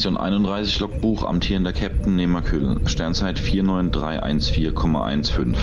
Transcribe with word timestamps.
Sektion 0.00 0.16
31 0.16 0.80
Logbuch 0.80 1.24
amtierender 1.24 1.74
Captain 1.74 2.16
Nehmerkühl. 2.16 2.80
Sternzeit 2.86 3.38
49314,15. 3.38 5.54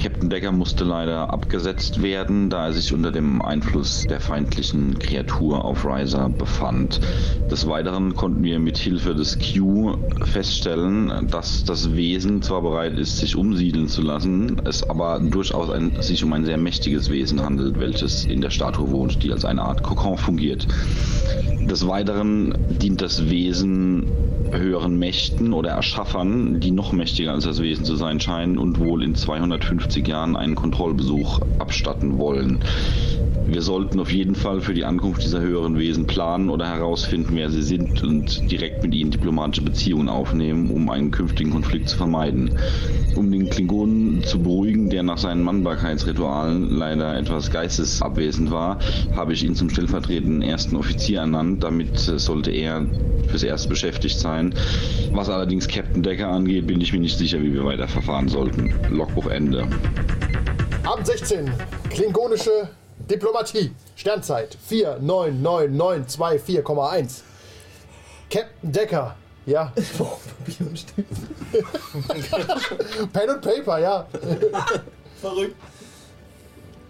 Captain 0.00 0.30
Decker 0.30 0.50
musste 0.50 0.84
leider 0.84 1.30
abgesetzt 1.30 2.02
werden, 2.02 2.48
da 2.48 2.68
er 2.68 2.72
sich 2.72 2.94
unter 2.94 3.12
dem 3.12 3.42
Einfluss 3.42 4.06
der 4.06 4.18
feindlichen 4.18 4.98
Kreatur 4.98 5.62
auf 5.62 5.84
Riser 5.84 6.30
befand. 6.30 7.00
Des 7.50 7.68
Weiteren 7.68 8.14
konnten 8.14 8.42
wir 8.42 8.58
mit 8.60 8.78
Hilfe 8.78 9.14
des 9.14 9.38
Q 9.38 9.98
feststellen, 10.22 11.28
dass 11.30 11.64
das 11.64 11.94
Wesen 11.94 12.40
zwar 12.40 12.62
bereit 12.62 12.98
ist, 12.98 13.18
sich 13.18 13.36
umsiedeln 13.36 13.88
zu 13.88 14.00
lassen, 14.00 14.62
es 14.64 14.88
aber 14.88 15.20
durchaus 15.20 15.68
ein, 15.68 16.00
sich 16.00 16.24
um 16.24 16.32
ein 16.32 16.46
sehr 16.46 16.56
mächtiges 16.56 17.10
Wesen 17.10 17.42
handelt, 17.42 17.78
welches 17.78 18.24
in 18.24 18.40
der 18.40 18.50
Statue 18.50 18.90
wohnt, 18.90 19.22
die 19.22 19.30
als 19.32 19.44
eine 19.44 19.62
Art 19.62 19.82
Kokon 19.82 20.16
fungiert. 20.16 20.66
Des 21.60 21.86
Weiteren 21.86 22.54
dient 22.70 23.02
das 23.02 23.28
Wesen 23.28 24.06
höheren 24.50 24.98
Mächten 24.98 25.52
oder 25.52 25.70
Erschaffern, 25.70 26.58
die 26.58 26.70
noch 26.70 26.92
mächtiger 26.92 27.32
als 27.32 27.44
das 27.44 27.60
Wesen 27.60 27.84
zu 27.84 27.96
sein 27.96 28.18
scheinen 28.18 28.58
und 28.58 28.78
wohl 28.78 29.04
in 29.04 29.14
250 29.14 29.89
Jahren 29.98 30.36
einen 30.36 30.54
Kontrollbesuch 30.54 31.40
abstatten 31.58 32.18
wollen. 32.18 32.60
Wir 33.46 33.62
sollten 33.62 33.98
auf 33.98 34.12
jeden 34.12 34.36
Fall 34.36 34.60
für 34.60 34.74
die 34.74 34.84
Ankunft 34.84 35.24
dieser 35.24 35.40
höheren 35.40 35.76
Wesen 35.76 36.06
planen 36.06 36.50
oder 36.50 36.68
herausfinden, 36.68 37.34
wer 37.34 37.50
sie 37.50 37.62
sind 37.62 38.00
und 38.04 38.48
direkt 38.50 38.82
mit 38.82 38.94
ihnen 38.94 39.10
diplomatische 39.10 39.62
Beziehungen 39.62 40.08
aufnehmen, 40.08 40.70
um 40.70 40.88
einen 40.88 41.10
künftigen 41.10 41.50
Konflikt 41.50 41.88
zu 41.88 41.96
vermeiden. 41.96 42.52
Um 43.16 43.30
den 43.32 43.50
Klingonen 43.50 44.22
zu 44.22 44.38
beruhigen, 44.40 44.88
der 44.88 45.02
nach 45.02 45.18
seinen 45.18 45.42
Mannbarkeitsritualen 45.42 46.70
leider 46.70 47.18
etwas 47.18 47.50
geistesabwesend 47.50 48.52
war, 48.52 48.78
habe 49.16 49.32
ich 49.32 49.42
ihn 49.42 49.56
zum 49.56 49.68
stellvertretenden 49.68 50.42
ersten 50.42 50.76
Offizier 50.76 51.20
ernannt. 51.20 51.64
Damit 51.64 51.98
sollte 51.98 52.52
er 52.52 52.86
fürs 53.26 53.42
Erste 53.42 53.68
beschäftigt 53.68 54.18
sein. 54.18 54.54
Was 55.12 55.28
allerdings 55.28 55.66
Captain 55.66 56.02
Decker 56.02 56.28
angeht, 56.28 56.66
bin 56.66 56.80
ich 56.80 56.92
mir 56.92 57.00
nicht 57.00 57.18
sicher, 57.18 57.42
wie 57.42 57.52
wir 57.52 57.64
weiter 57.64 57.88
verfahren 57.88 58.28
sollten. 58.28 58.74
Logbuch 58.90 59.26
Ende. 59.26 59.66
Abend 60.84 61.06
16. 61.06 61.52
Klingonische 61.90 62.68
Diplomatie. 63.10 63.74
Sternzeit 63.96 64.56
49992,4,1. 64.68 67.22
Captain 68.30 68.72
Decker. 68.72 69.16
Ja. 69.46 69.72
Pen 73.12 73.30
und 73.30 73.40
Paper, 73.40 73.78
ja. 73.78 74.06
Verrückt. 75.20 75.56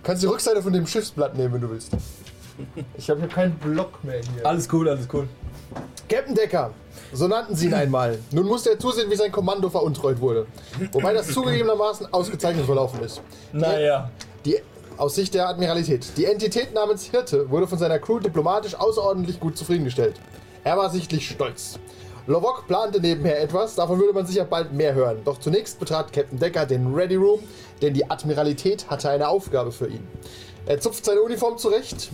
Kannst 0.02 0.22
die 0.22 0.26
Rückseite 0.26 0.62
von 0.62 0.72
dem 0.72 0.86
Schiffsblatt 0.86 1.36
nehmen, 1.36 1.52
wenn 1.54 1.60
du 1.60 1.68
willst. 1.70 1.92
Ich 2.96 3.10
habe 3.10 3.20
hier 3.20 3.28
keinen 3.28 3.58
Block 3.58 4.02
mehr 4.04 4.20
hier. 4.34 4.46
Alles 4.46 4.68
cool, 4.72 4.88
alles 4.88 5.06
cool. 5.12 5.28
Captain 6.08 6.34
Decker, 6.34 6.70
so 7.12 7.28
nannten 7.28 7.56
sie 7.56 7.66
ihn 7.66 7.74
einmal. 7.74 8.18
Nun 8.30 8.46
musste 8.46 8.70
er 8.70 8.78
zusehen, 8.78 9.10
wie 9.10 9.16
sein 9.16 9.32
Kommando 9.32 9.68
veruntreut 9.68 10.20
wurde. 10.20 10.46
Wobei 10.92 11.12
das 11.12 11.28
zugegebenermaßen 11.28 12.12
ausgezeichnet 12.12 12.66
verlaufen 12.66 13.02
ist. 13.02 13.20
Naja. 13.52 14.10
Die, 14.44 14.56
aus 14.96 15.14
Sicht 15.14 15.34
der 15.34 15.48
Admiralität. 15.48 16.06
Die 16.16 16.26
Entität 16.26 16.74
namens 16.74 17.04
Hirte 17.04 17.50
wurde 17.50 17.66
von 17.66 17.78
seiner 17.78 17.98
Crew 17.98 18.18
diplomatisch 18.18 18.74
außerordentlich 18.74 19.40
gut 19.40 19.56
zufriedengestellt. 19.56 20.16
Er 20.62 20.76
war 20.76 20.90
sichtlich 20.90 21.28
stolz. 21.28 21.78
Lovok 22.26 22.66
plante 22.66 23.00
nebenher 23.00 23.40
etwas, 23.40 23.74
davon 23.74 23.98
würde 23.98 24.12
man 24.12 24.26
sicher 24.26 24.44
bald 24.44 24.72
mehr 24.72 24.94
hören. 24.94 25.22
Doch 25.24 25.38
zunächst 25.40 25.80
betrat 25.80 26.12
Captain 26.12 26.38
Decker 26.38 26.66
den 26.66 26.94
Ready 26.94 27.16
Room, 27.16 27.40
denn 27.80 27.94
die 27.94 28.08
Admiralität 28.10 28.88
hatte 28.90 29.08
eine 29.08 29.26
Aufgabe 29.26 29.72
für 29.72 29.88
ihn. 29.88 30.06
Er 30.66 30.78
zupft 30.78 31.04
seine 31.04 31.22
Uniform 31.22 31.56
zurecht, 31.56 32.10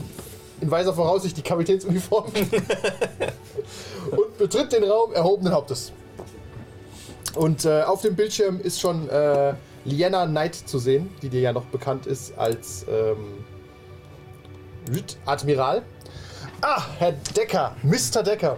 in 0.61 0.71
weiser 0.71 0.93
Voraussicht 0.95 1.37
die 1.37 1.43
Kapitänsuniform, 1.43 2.27
und 4.11 4.39
betritt 4.39 4.73
den 4.73 4.85
Raum 4.85 5.13
erhobenen 5.13 5.53
Hauptes. 5.53 5.93
Und 7.35 7.65
äh, 7.65 7.83
auf 7.83 8.01
dem 8.03 8.17
Bildschirm 8.17 8.61
ist 8.61 8.81
schon 8.81 9.09
äh, 9.11 9.55
Liana 9.85 10.27
Knight 10.27 10.55
zu 10.55 10.79
sehen, 10.79 11.11
die 11.23 11.29
dir 11.29 11.41
ja 11.41 11.53
noch 11.53 11.67
bekannt 11.67 12.07
ist 12.07 12.37
als 12.39 12.87
ähm, 12.89 13.45
Admiral. 15.27 15.83
Ah, 16.63 16.83
Herr 16.99 17.13
Decker, 17.37 17.77
Mr. 17.83 18.23
Decker. 18.23 18.57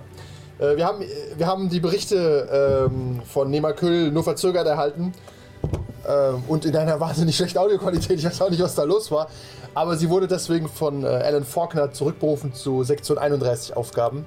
Äh, 0.59 0.77
wir, 0.77 0.87
haben, 0.87 1.05
wir 1.37 1.47
haben 1.47 1.69
die 1.69 1.81
Berichte 1.81 2.89
ähm, 2.91 3.21
von 3.25 3.51
Nemaköl 3.51 4.13
nur 4.13 4.23
verzögert 4.23 4.67
erhalten. 4.67 5.13
Ähm, 6.09 6.43
und 6.49 6.65
in 6.65 6.75
einer 6.77 6.99
wahnsinnig 7.01 7.37
schlechten 7.37 7.59
Audioqualität. 7.59 8.19
Ich 8.19 8.25
weiß 8.25 8.41
auch 8.43 8.51
nicht, 8.51 8.63
was 8.63 8.75
da 8.75 8.85
los 8.85 9.11
war. 9.11 9.29
Aber 9.75 9.97
sie 9.97 10.09
wurde 10.09 10.27
deswegen 10.27 10.69
von 10.69 11.05
äh, 11.05 11.07
Alan 11.07 11.45
Faulkner 11.45 11.93
zurückberufen 11.93 12.55
zu 12.55 12.83
Sektion 12.83 13.19
31 13.19 13.77
Aufgaben. 13.77 14.27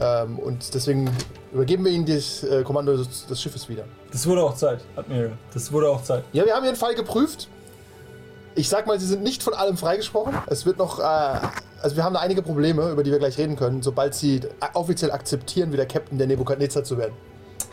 Ähm, 0.00 0.38
und 0.38 0.74
deswegen 0.74 1.10
übergeben 1.52 1.84
wir 1.84 1.92
Ihnen 1.92 2.06
das 2.06 2.42
äh, 2.42 2.62
Kommando 2.62 2.96
des, 2.96 3.26
des 3.26 3.40
Schiffes 3.40 3.68
wieder. 3.68 3.84
Das 4.10 4.26
wurde 4.26 4.42
auch 4.42 4.54
Zeit, 4.54 4.80
Admiral. 4.96 5.32
Das 5.52 5.70
wurde 5.72 5.90
auch 5.90 6.02
Zeit. 6.02 6.24
Ja, 6.32 6.44
wir 6.44 6.54
haben 6.54 6.64
Ihren 6.64 6.76
Fall 6.76 6.94
geprüft. 6.94 7.48
Ich 8.54 8.68
sag 8.68 8.86
mal, 8.86 8.98
Sie 8.98 9.06
sind 9.06 9.22
nicht 9.22 9.42
von 9.42 9.54
allem 9.54 9.76
freigesprochen. 9.76 10.34
Es 10.46 10.66
wird 10.66 10.78
noch, 10.78 10.98
äh, 10.98 11.02
also 11.02 11.96
wir 11.96 12.04
haben 12.04 12.14
da 12.14 12.20
einige 12.20 12.42
Probleme, 12.42 12.90
über 12.90 13.02
die 13.02 13.10
wir 13.10 13.18
gleich 13.18 13.38
reden 13.38 13.56
können, 13.56 13.82
sobald 13.82 14.14
Sie 14.14 14.40
offiziell 14.74 15.10
akzeptieren, 15.10 15.72
wieder 15.72 15.86
Captain 15.86 16.18
der 16.18 16.26
Nebukadnezar 16.26 16.84
zu 16.84 16.96
werden. 16.98 17.14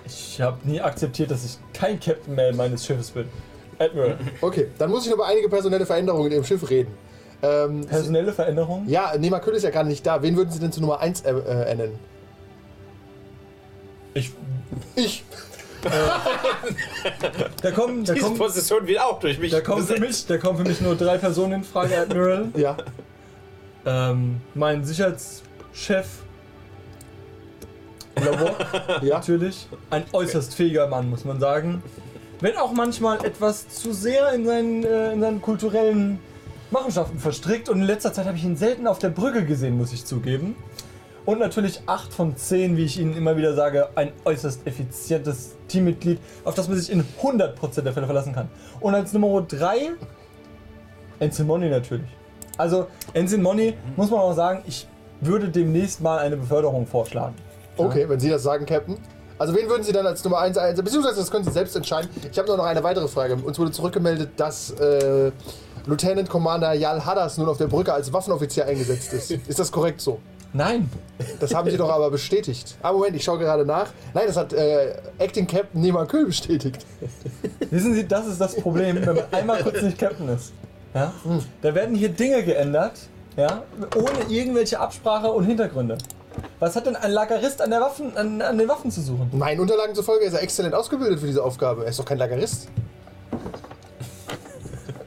Ich 0.10 0.42
habe 0.42 0.58
nie 0.64 0.82
akzeptiert, 0.82 1.32
dass 1.32 1.46
ich 1.46 1.58
kein 1.74 2.00
Captain 2.00 2.36
mehr 2.36 2.54
meines 2.54 2.86
Schiffes 2.86 3.12
bin. 3.12 3.28
Admiral. 3.78 4.18
Okay, 4.42 4.68
dann 4.78 4.90
muss 4.90 5.06
ich 5.06 5.14
über 5.14 5.26
einige 5.26 5.48
personelle 5.50 5.86
Veränderungen 5.86 6.28
in 6.28 6.34
Ihrem 6.34 6.44
Schiff 6.44 6.70
reden. 6.70 6.92
Ähm, 7.42 7.86
Personelle 7.86 8.34
Veränderungen? 8.34 8.90
ja, 8.90 9.16
Nemaköl 9.18 9.54
ist 9.54 9.64
ja 9.64 9.70
gerade 9.70 9.88
nicht 9.88 10.06
da. 10.06 10.22
Wen 10.22 10.36
würden 10.36 10.52
Sie 10.52 10.60
denn 10.60 10.72
zu 10.74 10.82
Nummer 10.82 11.00
1 11.00 11.22
äh, 11.22 11.32
äh, 11.32 11.70
ernennen? 11.70 12.00
Ich. 14.14 14.32
Ich. 14.96 15.24
Da 17.62 17.72
kommen, 17.72 18.04
da 18.04 18.14
Diese 18.14 18.26
kommen, 18.26 18.38
Position 18.38 18.86
wird 18.86 19.00
auch 19.00 19.20
durch 19.20 19.40
mich 19.40 19.52
da 19.52 19.62
kommen 19.62 19.86
für 19.86 19.98
mich, 19.98 20.26
da 20.26 20.38
kommen 20.38 20.58
für 20.58 20.66
mich 20.66 20.82
nur 20.82 20.96
drei 20.96 21.18
Personen 21.18 21.54
in 21.54 21.64
Frage, 21.64 21.98
Admiral. 21.98 22.50
Ja. 22.56 22.76
Ähm, 23.86 24.42
mein 24.56 24.84
Sicherheitschef. 24.84 26.08
Labor, 28.16 28.52
Ja. 29.02 29.16
natürlich. 29.18 29.68
Ein 29.90 30.04
äußerst 30.12 30.56
fähiger 30.56 30.88
Mann, 30.88 31.10
muss 31.10 31.26
man 31.26 31.40
sagen. 31.40 31.82
Wenn 32.42 32.56
auch 32.58 32.72
manchmal 32.72 33.24
etwas 33.26 33.68
zu 33.70 33.92
sehr 33.94 34.32
in 34.34 34.46
seinen, 34.46 34.84
äh, 34.84 35.12
in 35.14 35.22
seinen 35.22 35.42
kulturellen 35.42 36.20
Machenschaften 36.72 37.20
verstrickt. 37.20 37.68
Und 37.70 37.80
in 37.82 37.86
letzter 37.88 38.14
Zeit 38.14 38.26
habe 38.28 38.38
ich 38.38 38.44
ihn 38.44 38.56
selten 38.56 38.88
auf 38.88 39.00
der 39.00 39.10
Brücke 39.10 39.46
gesehen, 39.46 39.78
muss 39.78 39.92
ich 39.94 40.06
zugeben. 40.06 40.56
Und 41.26 41.40
natürlich 41.40 41.82
8 41.86 42.14
von 42.14 42.36
10, 42.38 42.78
wie 42.78 42.86
ich 42.86 43.00
Ihnen 43.00 43.16
immer 43.16 43.38
wieder 43.38 43.54
sage, 43.54 43.90
ein 43.96 44.12
äußerst 44.26 44.66
effizientes 44.66 45.56
Teammitglied, 45.68 46.20
auf 46.44 46.56
das 46.56 46.68
man 46.68 46.78
sich 46.78 46.92
in 46.92 47.04
100% 47.22 47.82
der 47.82 47.94
Fälle 47.94 48.06
verlassen 48.06 48.34
kann. 48.34 48.50
Und 48.80 48.96
als 48.96 49.14
Nummer 49.14 49.42
3, 49.42 49.92
Ensign 51.20 51.46
Money 51.48 51.70
natürlich. 51.70 52.08
Also, 52.58 52.88
Ensign 53.14 53.42
Money, 53.42 53.76
muss 53.96 54.10
man 54.10 54.22
auch 54.22 54.34
sagen, 54.34 54.64
ich 54.66 54.88
würde 55.22 55.50
demnächst 55.50 56.02
mal 56.02 56.20
eine 56.20 56.38
Beförderung 56.38 56.88
vorschlagen. 56.88 57.36
Okay, 57.86 58.08
wenn 58.08 58.20
Sie 58.20 58.30
das 58.30 58.44
sagen, 58.44 58.66
Captain. 58.66 58.98
Also 59.38 59.56
wen 59.56 59.70
würden 59.70 59.84
Sie 59.84 59.94
dann 59.94 60.06
als 60.06 60.24
Nummer 60.24 60.40
1 60.40 60.58
einsetzen? 60.58 60.84
Beziehungsweise 60.84 61.20
das 61.20 61.32
können 61.32 61.46
Sie 61.46 61.52
selbst 61.52 61.76
entscheiden. 61.76 62.10
Ich 62.30 62.38
habe 62.38 62.48
nur 62.48 62.58
noch 62.58 62.66
eine 62.66 62.84
weitere 62.84 63.08
Frage. 63.08 63.36
Uns 63.36 63.58
wurde 63.58 63.72
zurückgemeldet, 63.72 64.32
dass 64.36 64.72
äh, 64.72 65.32
Lieutenant 65.86 66.30
Commander 66.30 66.74
Jal 66.74 67.06
Hadders 67.06 67.38
nun 67.38 67.48
auf 67.48 67.58
der 67.58 67.68
Brücke 67.68 67.94
als 67.94 68.12
Waffenoffizier 68.12 68.66
eingesetzt 68.66 69.14
ist. 69.14 69.32
Ist 69.48 69.60
das 69.60 69.72
korrekt 69.72 70.02
so? 70.02 70.20
Nein. 70.52 70.90
Das 71.40 71.54
haben 71.54 71.70
sie 71.70 71.78
doch 71.78 71.92
aber 71.92 72.10
bestätigt. 72.10 72.76
Ah, 72.82 72.92
Moment, 72.92 73.16
ich 73.16 73.24
schaue 73.24 73.38
gerade 73.38 73.66
nach. 73.66 73.92
Nein, 74.14 74.24
das 74.28 74.36
hat 74.36 74.52
äh, 74.52 74.96
Acting 75.20 75.46
Captain 75.46 75.80
Nima 75.80 76.06
Kühl 76.06 76.26
bestätigt. 76.26 76.86
Wissen 77.70 77.94
Sie, 77.94 78.08
das 78.08 78.28
ist 78.28 78.42
das 78.42 78.56
Problem, 78.56 78.96
wenn 79.06 79.16
man 79.16 79.26
einmal 79.32 79.62
kurz 79.62 79.82
nicht 79.82 80.00
Captain 80.00 80.28
ist. 80.30 80.54
Ja? 80.94 81.14
Da 81.62 81.76
werden 81.76 81.96
hier 81.96 82.10
Dinge 82.10 82.44
geändert, 82.44 82.94
ja, 83.38 83.62
ohne 83.96 84.24
irgendwelche 84.28 84.80
Absprache 84.80 85.32
und 85.32 85.46
Hintergründe. 85.46 86.00
Was 86.60 86.76
hat 86.76 86.86
denn 86.86 86.96
ein 86.96 87.12
Lagerist 87.12 87.62
an, 87.62 87.70
der 87.70 87.82
Waffen, 87.82 88.16
an, 88.18 88.42
an 88.42 88.58
den 88.58 88.68
Waffen 88.68 88.92
zu 88.92 89.02
suchen? 89.02 89.30
Meinen 89.34 89.60
Unterlagen 89.62 89.96
zufolge 89.96 90.26
ist 90.26 90.34
er 90.34 90.42
exzellent 90.44 90.76
ausgebildet 90.76 91.20
für 91.20 91.28
diese 91.28 91.44
Aufgabe. 91.44 91.84
Er 91.84 91.90
ist 91.90 92.00
doch 92.00 92.06
kein 92.06 92.18
Lagerist. 92.18 92.68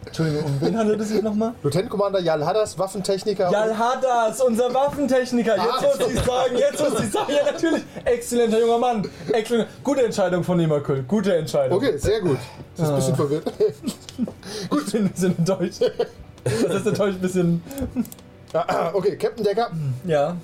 Entschuldigung, 0.07 0.45
um 0.45 0.61
wen 0.61 0.77
handelt 0.77 1.01
es 1.01 1.09
sich 1.09 1.23
nochmal? 1.23 1.55
Lieutenant 1.63 1.89
Commander 1.89 2.21
Jal 2.21 2.45
Hadders, 2.45 2.79
Waffentechniker. 2.79 3.51
Jal 3.51 3.79
Hadders, 3.79 4.43
unser 4.43 4.73
Waffentechniker. 4.75 5.57
Jetzt 5.57 5.67
Ah. 5.67 5.83
muss 5.87 6.13
ich 6.13 6.21
sagen, 6.21 6.57
jetzt 6.59 6.81
muss 6.91 7.01
ich 7.05 7.11
sagen. 7.13 7.33
Ja, 7.33 7.51
natürlich. 7.51 7.83
Exzellenter 8.05 8.61
junger 8.61 8.79
Mann. 8.79 9.09
Exzellent. 9.33 9.69
Gute 9.83 10.03
Entscheidung 10.05 10.45
von 10.45 10.59
Niemerküll. 10.59 11.03
Gute 11.05 11.35
Entscheidung. 11.35 11.79
Okay, 11.79 11.97
sehr 11.97 12.21
gut. 12.21 12.37
Das 12.77 12.85
ist 12.85 12.89
ein 12.89 12.93
Ah. 12.93 12.97
bisschen 12.97 13.17
verwirrt. 13.17 13.45
Gut. 14.69 14.83
Ich 14.87 14.93
bin 14.93 15.05
ein 15.07 15.11
bisschen 15.13 15.39
enttäuscht. 15.39 15.81
Das 16.45 16.75
ist 16.75 16.87
enttäuscht 16.87 17.17
ein 17.17 17.21
bisschen. 17.21 17.63
Ah, 18.53 18.91
okay, 18.93 19.17
Captain 19.17 19.45
Decker, 19.45 19.71
Ja. 20.05 20.37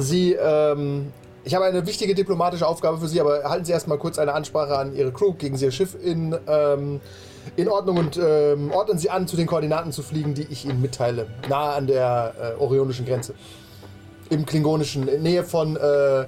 Sie, 0.00 0.32
ähm, 0.32 1.12
ich 1.44 1.54
habe 1.54 1.64
eine 1.64 1.86
wichtige 1.86 2.14
diplomatische 2.14 2.66
Aufgabe 2.66 2.98
für 2.98 3.08
Sie, 3.08 3.20
aber 3.20 3.44
halten 3.44 3.64
Sie 3.64 3.72
erstmal 3.72 3.98
kurz 3.98 4.18
eine 4.18 4.32
Ansprache 4.32 4.76
an 4.76 4.94
Ihre 4.94 5.12
Crew, 5.12 5.34
gegen 5.34 5.56
Sie 5.56 5.66
Ihr 5.66 5.70
Schiff 5.70 5.96
in, 6.02 6.36
ähm, 6.46 7.00
in 7.56 7.68
Ordnung 7.68 7.98
und 7.98 8.16
ähm, 8.16 8.70
ordnen 8.72 8.98
Sie 8.98 9.10
an, 9.10 9.26
zu 9.26 9.36
den 9.36 9.46
Koordinaten 9.46 9.92
zu 9.92 10.02
fliegen, 10.02 10.34
die 10.34 10.46
ich 10.50 10.64
Ihnen 10.64 10.80
mitteile. 10.80 11.26
Nahe 11.48 11.74
an 11.74 11.86
der 11.86 12.34
äh, 12.58 12.60
orionischen 12.60 13.04
Grenze. 13.04 13.34
Im 14.30 14.46
klingonischen, 14.46 15.06
in 15.06 15.22
Nähe 15.22 15.44
von 15.44 15.76
äh, 15.76 16.24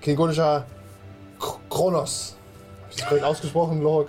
klingonischer 0.00 0.66
K 1.38 1.58
Kronos. 1.70 2.34
Hab 2.82 2.90
ich 2.90 2.96
das 2.96 3.08
korrekt 3.08 3.24
ausgesprochen, 3.24 3.80
Lork? 3.80 4.08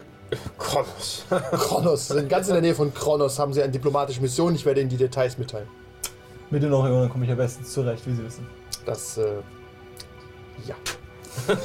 Kronos. 0.58 1.26
Kronos. 1.52 2.14
Ganz 2.28 2.48
in 2.48 2.54
der 2.54 2.62
Nähe 2.62 2.76
von 2.76 2.94
Kronos 2.94 3.38
haben 3.38 3.54
Sie 3.54 3.62
eine 3.62 3.72
diplomatische 3.72 4.22
Mission. 4.22 4.56
Ich 4.56 4.66
werde 4.66 4.82
Ihnen 4.82 4.90
die 4.90 4.98
Details 4.98 5.38
mitteilen. 5.38 5.68
Mit 6.52 6.64
den 6.64 6.74
Orionen 6.74 7.10
komme 7.10 7.26
ich 7.26 7.30
ja 7.30 7.36
bestens 7.36 7.72
zurecht, 7.72 8.06
wie 8.08 8.16
Sie 8.16 8.24
wissen. 8.24 8.48
Das, 8.86 9.18
äh, 9.18 9.42
ja. 10.66 10.76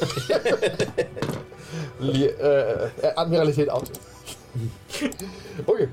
Li 2.01 2.27
äh, 2.27 2.91
äh, 3.03 3.15
Admiralität 3.17 3.71
out. 3.71 3.91
Okay. 5.67 5.89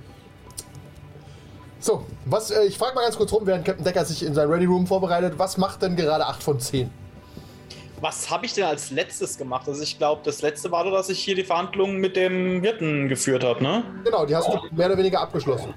So, 1.80 2.06
was, 2.26 2.52
äh, 2.52 2.66
ich 2.66 2.78
frage 2.78 2.94
mal 2.94 3.02
ganz 3.02 3.18
kurz 3.18 3.32
rum, 3.34 3.48
während 3.48 3.66
Captain 3.66 3.84
Decker 3.84 4.06
sich 4.06 4.24
in 4.24 4.36
sein 4.36 4.48
Ready 4.48 4.66
Room 4.66 4.86
vorbereitet. 4.86 5.34
Was 5.38 5.58
macht 5.58 5.82
denn 5.82 5.96
gerade 5.96 6.28
8 6.28 6.44
von 6.44 6.60
10? 6.60 6.92
Was 8.02 8.32
habe 8.32 8.48
ich 8.48 8.54
denn 8.54 8.64
als 8.64 8.90
letztes 8.90 9.38
gemacht? 9.38 9.68
Also 9.68 9.84
ich 9.84 9.98
glaube, 9.98 10.22
das 10.26 10.42
letzte 10.42 10.72
war 10.72 10.84
doch, 10.84 10.92
dass 10.92 11.10
ich 11.10 11.20
hier 11.20 11.36
die 11.36 11.44
Verhandlungen 11.44 11.98
mit 11.98 12.16
dem 12.16 12.62
Hirten 12.62 13.08
geführt 13.08 13.44
habe, 13.44 13.62
ne? 13.62 13.84
Genau, 14.04 14.26
die 14.26 14.36
hast 14.36 14.48
du 14.48 14.58
mehr 14.76 14.88
oder 14.88 14.98
weniger 14.98 15.22
abgeschlossen. 15.22 15.74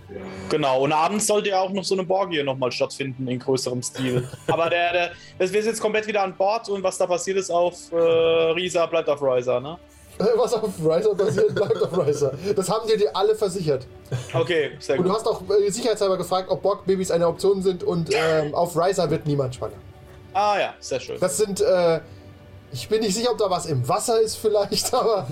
Genau, 0.48 0.80
und 0.84 0.92
abends 0.92 1.26
sollte 1.26 1.50
ja 1.50 1.60
auch 1.60 1.70
noch 1.70 1.84
so 1.84 1.94
eine 1.94 2.04
Borgie 2.04 2.42
nochmal 2.42 2.72
stattfinden 2.72 3.28
in 3.28 3.38
größerem 3.38 3.82
Stil. 3.82 4.26
Aber 4.46 4.70
der, 4.70 4.92
der, 4.92 5.10
wir 5.38 5.46
sind 5.48 5.66
jetzt 5.66 5.80
komplett 5.82 6.06
wieder 6.06 6.22
an 6.22 6.34
Bord 6.34 6.66
und 6.70 6.82
was 6.82 6.96
da 6.96 7.06
passiert 7.06 7.36
ist 7.36 7.50
auf 7.50 7.92
äh, 7.92 7.96
Risa 7.96 8.86
bleibt 8.86 9.08
auf 9.10 9.20
Riser, 9.22 9.60
ne? 9.60 9.76
Äh, 10.18 10.24
Was 10.36 10.54
auf 10.54 10.70
Riser 10.78 11.14
passiert, 11.14 11.54
bleibt 11.54 11.82
auf 11.82 12.06
Riser. 12.06 12.32
Das 12.56 12.70
haben 12.70 12.88
dir 12.88 12.96
die 12.96 13.08
alle 13.14 13.34
versichert. 13.34 13.86
Okay, 14.32 14.70
sehr 14.78 14.96
Und 14.98 15.04
du 15.04 15.10
gut. 15.10 15.18
hast 15.18 15.26
auch 15.26 15.42
äh, 15.50 15.68
sicherheitshalber 15.70 16.16
gefragt, 16.16 16.48
ob 16.48 16.62
Borg-Babys 16.62 17.10
eine 17.10 17.26
Option 17.28 17.60
sind 17.60 17.82
und 17.84 18.10
ähm, 18.14 18.54
auf 18.54 18.76
Riser 18.76 19.10
wird 19.10 19.26
niemand 19.26 19.56
schwanger. 19.56 19.74
Ah 20.34 20.58
ja, 20.58 20.74
sehr 20.80 21.00
schön. 21.00 21.18
Das 21.20 21.36
sind, 21.36 21.60
äh, 21.60 22.00
ich 22.72 22.88
bin 22.88 23.00
nicht 23.00 23.14
sicher, 23.14 23.30
ob 23.30 23.38
da 23.38 23.48
was 23.48 23.66
im 23.66 23.88
Wasser 23.88 24.20
ist 24.20 24.36
vielleicht, 24.36 24.92
aber 24.94 25.28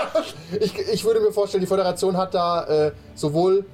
ich, 0.60 0.76
ich 0.78 1.04
würde 1.04 1.20
mir 1.20 1.32
vorstellen, 1.32 1.60
die 1.60 1.68
Föderation 1.68 2.16
hat 2.16 2.34
da 2.34 2.64
äh, 2.64 2.92
sowohl 3.14 3.64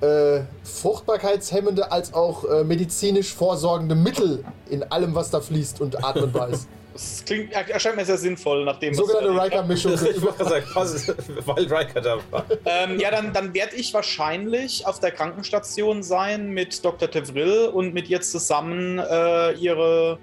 äh, 0.00 0.40
fruchtbarkeitshemmende 0.64 1.92
als 1.92 2.14
auch 2.14 2.44
äh, 2.44 2.64
medizinisch 2.64 3.34
vorsorgende 3.34 3.94
Mittel 3.94 4.44
in 4.68 4.82
allem, 4.82 5.14
was 5.14 5.30
da 5.30 5.40
fließt 5.40 5.80
und 5.80 6.04
atmenbar 6.04 6.48
ist. 6.48 6.68
Das 6.94 7.24
klingt, 7.26 7.52
er- 7.52 7.68
erscheint 7.68 7.96
mir 7.96 8.04
sehr 8.04 8.16
sinnvoll, 8.16 8.64
nachdem 8.64 8.94
Sogenannte 8.94 9.30
Riker-Mischung. 9.42 9.92
Ich 10.14 10.22
wollte 10.22 10.44
sagen, 10.44 10.64
weil 11.44 11.64
Riker 11.64 12.00
da 12.00 12.18
war. 12.30 12.44
Ähm, 12.64 12.98
ja, 13.00 13.10
dann, 13.10 13.32
dann 13.32 13.52
werde 13.52 13.74
ich 13.74 13.92
wahrscheinlich 13.92 14.86
auf 14.86 15.00
der 15.00 15.10
Krankenstation 15.10 16.02
sein 16.04 16.50
mit 16.50 16.84
Dr. 16.84 17.10
Tevril 17.10 17.66
und 17.72 17.94
mit 17.94 18.08
ihr 18.08 18.20
zusammen 18.20 18.98
äh, 19.00 19.52
ihre 19.54 20.18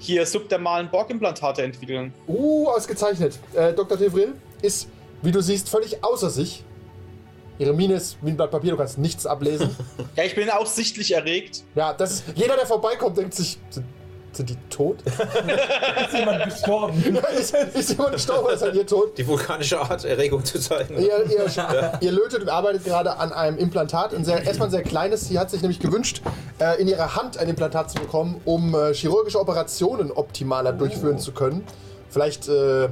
hier 0.00 0.26
subdermalen 0.26 0.90
Borg-Implantate 0.90 1.62
entwickeln. 1.62 2.12
Uh, 2.26 2.68
ausgezeichnet. 2.68 3.38
Äh, 3.54 3.72
Dr. 3.74 3.96
Tevril 3.96 4.34
ist, 4.62 4.88
wie 5.22 5.30
du 5.30 5.40
siehst, 5.40 5.68
völlig 5.68 6.02
außer 6.02 6.30
sich. 6.30 6.64
Ihre 7.58 7.74
Miene 7.74 7.94
ist 7.94 8.16
wie 8.22 8.30
ein 8.30 8.36
Blatt 8.36 8.50
Papier, 8.50 8.70
du 8.72 8.78
kannst 8.78 8.98
nichts 8.98 9.26
ablesen. 9.26 9.76
Ja, 10.16 10.24
ich 10.24 10.34
bin 10.34 10.50
auch 10.50 10.66
sichtlich 10.66 11.14
erregt. 11.14 11.62
Ja, 11.76 11.92
das 11.92 12.12
ist, 12.14 12.24
jeder, 12.34 12.56
der 12.56 12.66
vorbeikommt, 12.66 13.16
denkt 13.18 13.34
sich, 13.34 13.58
sind, 14.36 14.50
die 14.50 14.56
tot? 14.68 15.02
Ist 15.02 16.14
jemand 16.14 16.44
gestorben? 16.44 17.18
ist, 17.38 17.54
ist 17.54 17.90
jemand 17.90 18.12
gestorben 18.12 18.46
oder 18.46 18.56
seid 18.56 18.74
ihr 18.74 18.86
tot? 18.86 19.16
Die 19.18 19.26
vulkanische 19.26 19.80
Art, 19.80 20.04
Erregung 20.04 20.44
zu 20.44 20.58
zeigen. 20.58 20.94
Ihr, 20.98 21.24
ihr, 21.30 21.92
ihr 22.00 22.12
lötet 22.12 22.42
und 22.42 22.48
arbeitet 22.48 22.84
gerade 22.84 23.16
an 23.16 23.32
einem 23.32 23.58
Implantat. 23.58 24.14
Ein 24.14 24.24
sehr, 24.24 24.42
erstmal 24.44 24.68
ein 24.68 24.72
sehr 24.72 24.82
kleines. 24.82 25.28
Sie 25.28 25.38
hat 25.38 25.50
sich 25.50 25.62
nämlich 25.62 25.80
gewünscht, 25.80 26.22
äh, 26.58 26.80
in 26.80 26.88
ihrer 26.88 27.16
Hand 27.16 27.38
ein 27.38 27.48
Implantat 27.48 27.90
zu 27.90 28.00
bekommen, 28.00 28.40
um 28.44 28.74
äh, 28.74 28.94
chirurgische 28.94 29.40
Operationen 29.40 30.10
optimaler 30.10 30.72
durchführen 30.72 31.18
zu 31.18 31.32
können. 31.32 31.64
Vielleicht 32.08 32.48
äh, 32.48 32.88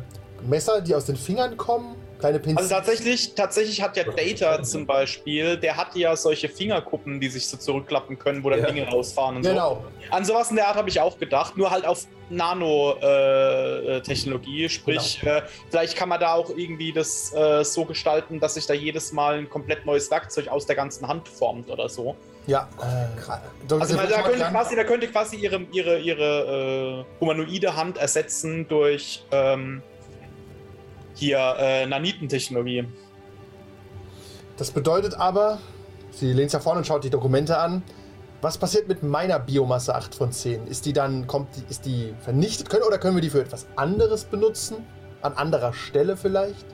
Messer, 0.49 0.81
die 0.81 0.95
aus 0.95 1.05
den 1.05 1.17
Fingern 1.17 1.57
kommen, 1.57 1.95
kleine 2.19 2.39
Pinzette. 2.39 2.63
Also 2.63 2.75
tatsächlich, 2.75 3.35
tatsächlich 3.35 3.83
hat 3.83 3.97
ja 3.97 4.05
Data 4.05 4.63
zum 4.63 4.87
Beispiel, 4.87 5.57
der 5.57 5.77
hat 5.77 5.95
ja 5.97 6.15
solche 6.17 6.49
Fingerkuppen, 6.49 7.21
die 7.21 7.29
sich 7.29 7.47
so 7.49 7.57
zurückklappen 7.57 8.19
können, 8.19 8.45
wo 8.45 8.51
dann 8.51 8.61
Ja. 8.61 8.67
Dinge 8.67 8.89
rausfahren 8.89 9.37
und 9.37 9.43
Genau. 9.43 9.83
so. 10.11 10.15
An 10.15 10.25
sowas 10.25 10.51
in 10.51 10.57
der 10.57 10.69
Art 10.69 10.77
habe 10.77 10.89
ich 10.89 11.01
auch 11.01 11.19
gedacht, 11.19 11.57
nur 11.57 11.71
halt 11.71 11.85
auf 11.87 12.07
Nano-Technologie. 12.31 14.69
Sprich, 14.69 15.19
Genau. 15.21 15.37
äh, 15.37 15.43
vielleicht 15.71 15.97
kann 15.97 16.09
man 16.09 16.21
da 16.21 16.35
auch 16.35 16.51
irgendwie 16.51 16.93
das 16.93 17.33
äh, 17.35 17.65
so 17.65 17.85
gestalten, 17.85 18.41
dass 18.41 18.55
sich 18.55 18.67
da 18.67 18.75
jedes 18.75 19.13
Mal 19.13 19.39
ein 19.39 19.49
komplett 19.49 19.87
neues 19.87 20.11
Werkzeug 20.11 20.49
aus 20.49 20.67
der 20.67 20.77
ganzen 20.77 21.07
Hand 21.09 21.29
formt 21.29 21.71
oder 21.71 21.89
so. 21.89 22.17
Ja. 22.47 22.69
Dr. 23.67 23.81
Also 23.83 23.95
Tevril 23.97 24.11
da 24.11 24.23
könnte, 24.23 24.45
quasi, 24.51 24.77
da 24.77 24.85
könnte 24.85 25.09
quasi 25.09 25.37
ihre, 25.37 25.61
ihre, 25.73 25.99
ihre 25.99 27.01
äh, 27.01 27.05
humanoide 27.21 27.77
Hand 27.77 27.99
ersetzen 27.99 28.67
durch 28.69 29.23
ähm, 29.33 29.83
hier 31.19 31.57
äh, 31.59 31.87
Nanitentechnologie. 31.87 32.85
Das 34.57 34.71
bedeutet 34.71 35.15
aber, 35.15 35.59
sie 36.11 36.33
lehnt 36.33 36.51
sich 36.51 36.59
nach 36.59 36.65
vorne 36.65 36.79
und 36.79 36.87
schaut 36.87 37.05
die 37.05 37.11
Dokumente 37.11 37.59
an. 37.59 37.83
Was 38.41 38.57
passiert 38.57 38.87
mit 38.87 39.03
meiner 39.03 39.39
Biomasse 39.41 39.95
8 39.95 40.15
von 40.15 40.33
10? 40.33 40.67
Ist 40.69 40.87
die 40.87 40.93
dann, 40.93 41.27
kommt 41.27 41.49
die, 41.57 41.63
ist 41.69 41.87
die 41.87 42.15
vernichtet 42.21 42.71
können 42.71 42.85
oder 42.85 42.99
können 42.99 43.17
wir 43.17 43.21
die 43.21 43.31
für 43.31 43.41
etwas 43.41 43.67
anderes 43.77 44.25
benutzen? 44.25 44.87
An 45.23 45.33
anderer 45.33 45.73
Stelle 45.73 46.17
vielleicht? 46.17 46.67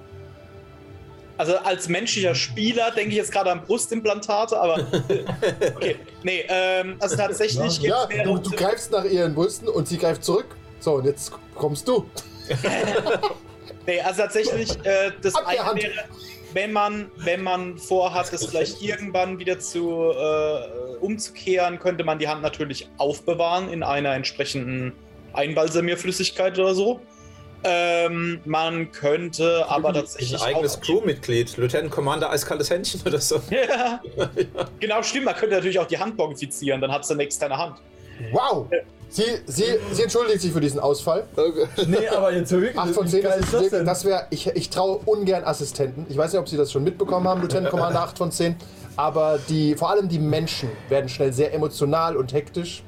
Also 1.37 1.57
als 1.57 1.89
menschlicher 1.89 2.35
Spieler 2.35 2.91
denke 2.91 3.11
ich 3.11 3.17
jetzt 3.17 3.33
gerade 3.33 3.51
an 3.51 3.63
Brustimplantate, 3.65 4.61
aber 4.61 4.75
okay. 5.75 5.97
Nee, 6.23 6.45
ähm, 6.49 6.97
also 7.01 7.17
tatsächlich 7.17 7.81
Ja, 7.81 8.07
mehr 8.09 8.25
du, 8.25 8.39
du 8.39 8.51
greifst 8.51 8.93
nach 8.93 9.05
ihren 9.05 9.35
Brüsten 9.35 9.69
und 9.69 9.89
sie 9.89 9.99
greift 9.99 10.23
zurück. 10.23 10.47
So, 10.81 10.95
und 10.97 11.07
jetzt 11.07 11.33
kommst 11.55 11.89
du. 11.89 12.05
Nee, 13.87 14.01
also 14.01 14.23
tatsächlich, 14.23 14.71
äh, 14.85 15.13
das 15.21 15.35
eine 15.35 15.47
Abwehrhand. 15.47 15.83
wäre, 15.83 16.05
wenn 16.55 16.73
man, 16.73 17.11
wenn 17.17 17.43
man 17.43 17.79
vorhat, 17.79 18.33
das 18.33 18.47
vielleicht 18.47 18.81
irgendwann 18.81 19.39
wieder 19.39 19.59
zu 19.59 20.13
äh, 20.13 20.97
umzukehren, 21.01 21.79
könnte 21.79 22.05
man 22.05 22.19
die 22.19 22.29
Hand 22.29 22.43
natürlich 22.43 22.89
aufbewahren 22.97 23.69
in 23.69 23.83
einer 23.83 24.15
entsprechenden 24.15 24.93
Einbalsamierflüssigkeit 25.33 26.59
oder 26.59 26.75
so. 26.75 27.01
Ähm, 27.67 28.41
man 28.45 28.93
könnte 28.93 29.67
aber 29.69 29.89
Ein 29.89 29.95
tatsächlich 29.95 30.41
eigenes 30.41 30.77
auch, 30.77 30.83
Crewmitglied, 30.83 31.57
Lieutenant 31.57 31.91
Commander 31.91 32.31
Eiskaltes 32.31 32.69
Händchen 32.69 33.01
oder 33.07 33.19
so. 33.19 33.41
Ja, 33.51 34.03
genau, 34.81 35.03
stimmt. 35.03 35.25
Man 35.25 35.35
könnte 35.35 35.57
natürlich 35.57 35.79
auch 35.79 35.87
die 35.87 35.99
Hand 35.99 36.17
borgifizieren, 36.17 36.81
dann 36.83 36.93
hat 36.93 37.07
sie 37.07 37.15
eine 37.15 37.23
externe 37.23 37.57
Hand. 37.57 37.79
Wow! 38.33 38.69
Sie, 39.15 39.23
sie, 39.47 39.65
sie 39.93 40.03
entschuldigt 40.03 40.41
sich 40.41 40.53
für 40.53 40.61
diesen 40.61 40.81
Ausfall. 40.81 41.25
Nee, 41.87 42.09
aber 42.09 42.33
jetzt 42.33 42.51
wirklich. 42.51 42.77
8 42.77 42.91
von 42.91 43.07
wie 43.07 43.11
10, 43.11 43.23
geil 43.23 43.41
das, 43.41 43.63
ist 43.63 43.73
das 43.73 43.85
das 43.85 44.05
wäre, 44.05 44.27
ich, 44.31 44.49
ich 44.49 44.71
traue 44.71 44.99
ungern 45.05 45.45
Assistenten. 45.45 46.05
Ich 46.09 46.17
weiß 46.17 46.33
nicht, 46.33 46.41
ob 46.41 46.49
Sie 46.49 46.57
das 46.57 46.73
schon 46.73 46.83
mitbekommen 46.83 47.29
haben, 47.29 47.41
Lieutenant 47.41 47.71
Commander 47.71 48.01
8 48.01 48.19
von 48.19 48.33
10. 48.33 48.57
Aber 48.97 49.39
die, 49.49 49.77
vor 49.77 49.91
allem 49.91 50.09
die 50.09 50.19
Menschen 50.19 50.69
werden 50.89 51.09
schnell 51.09 51.33
sehr 51.33 51.55
emotional 51.55 52.17
und 52.17 52.33
hektisch. 52.33 52.83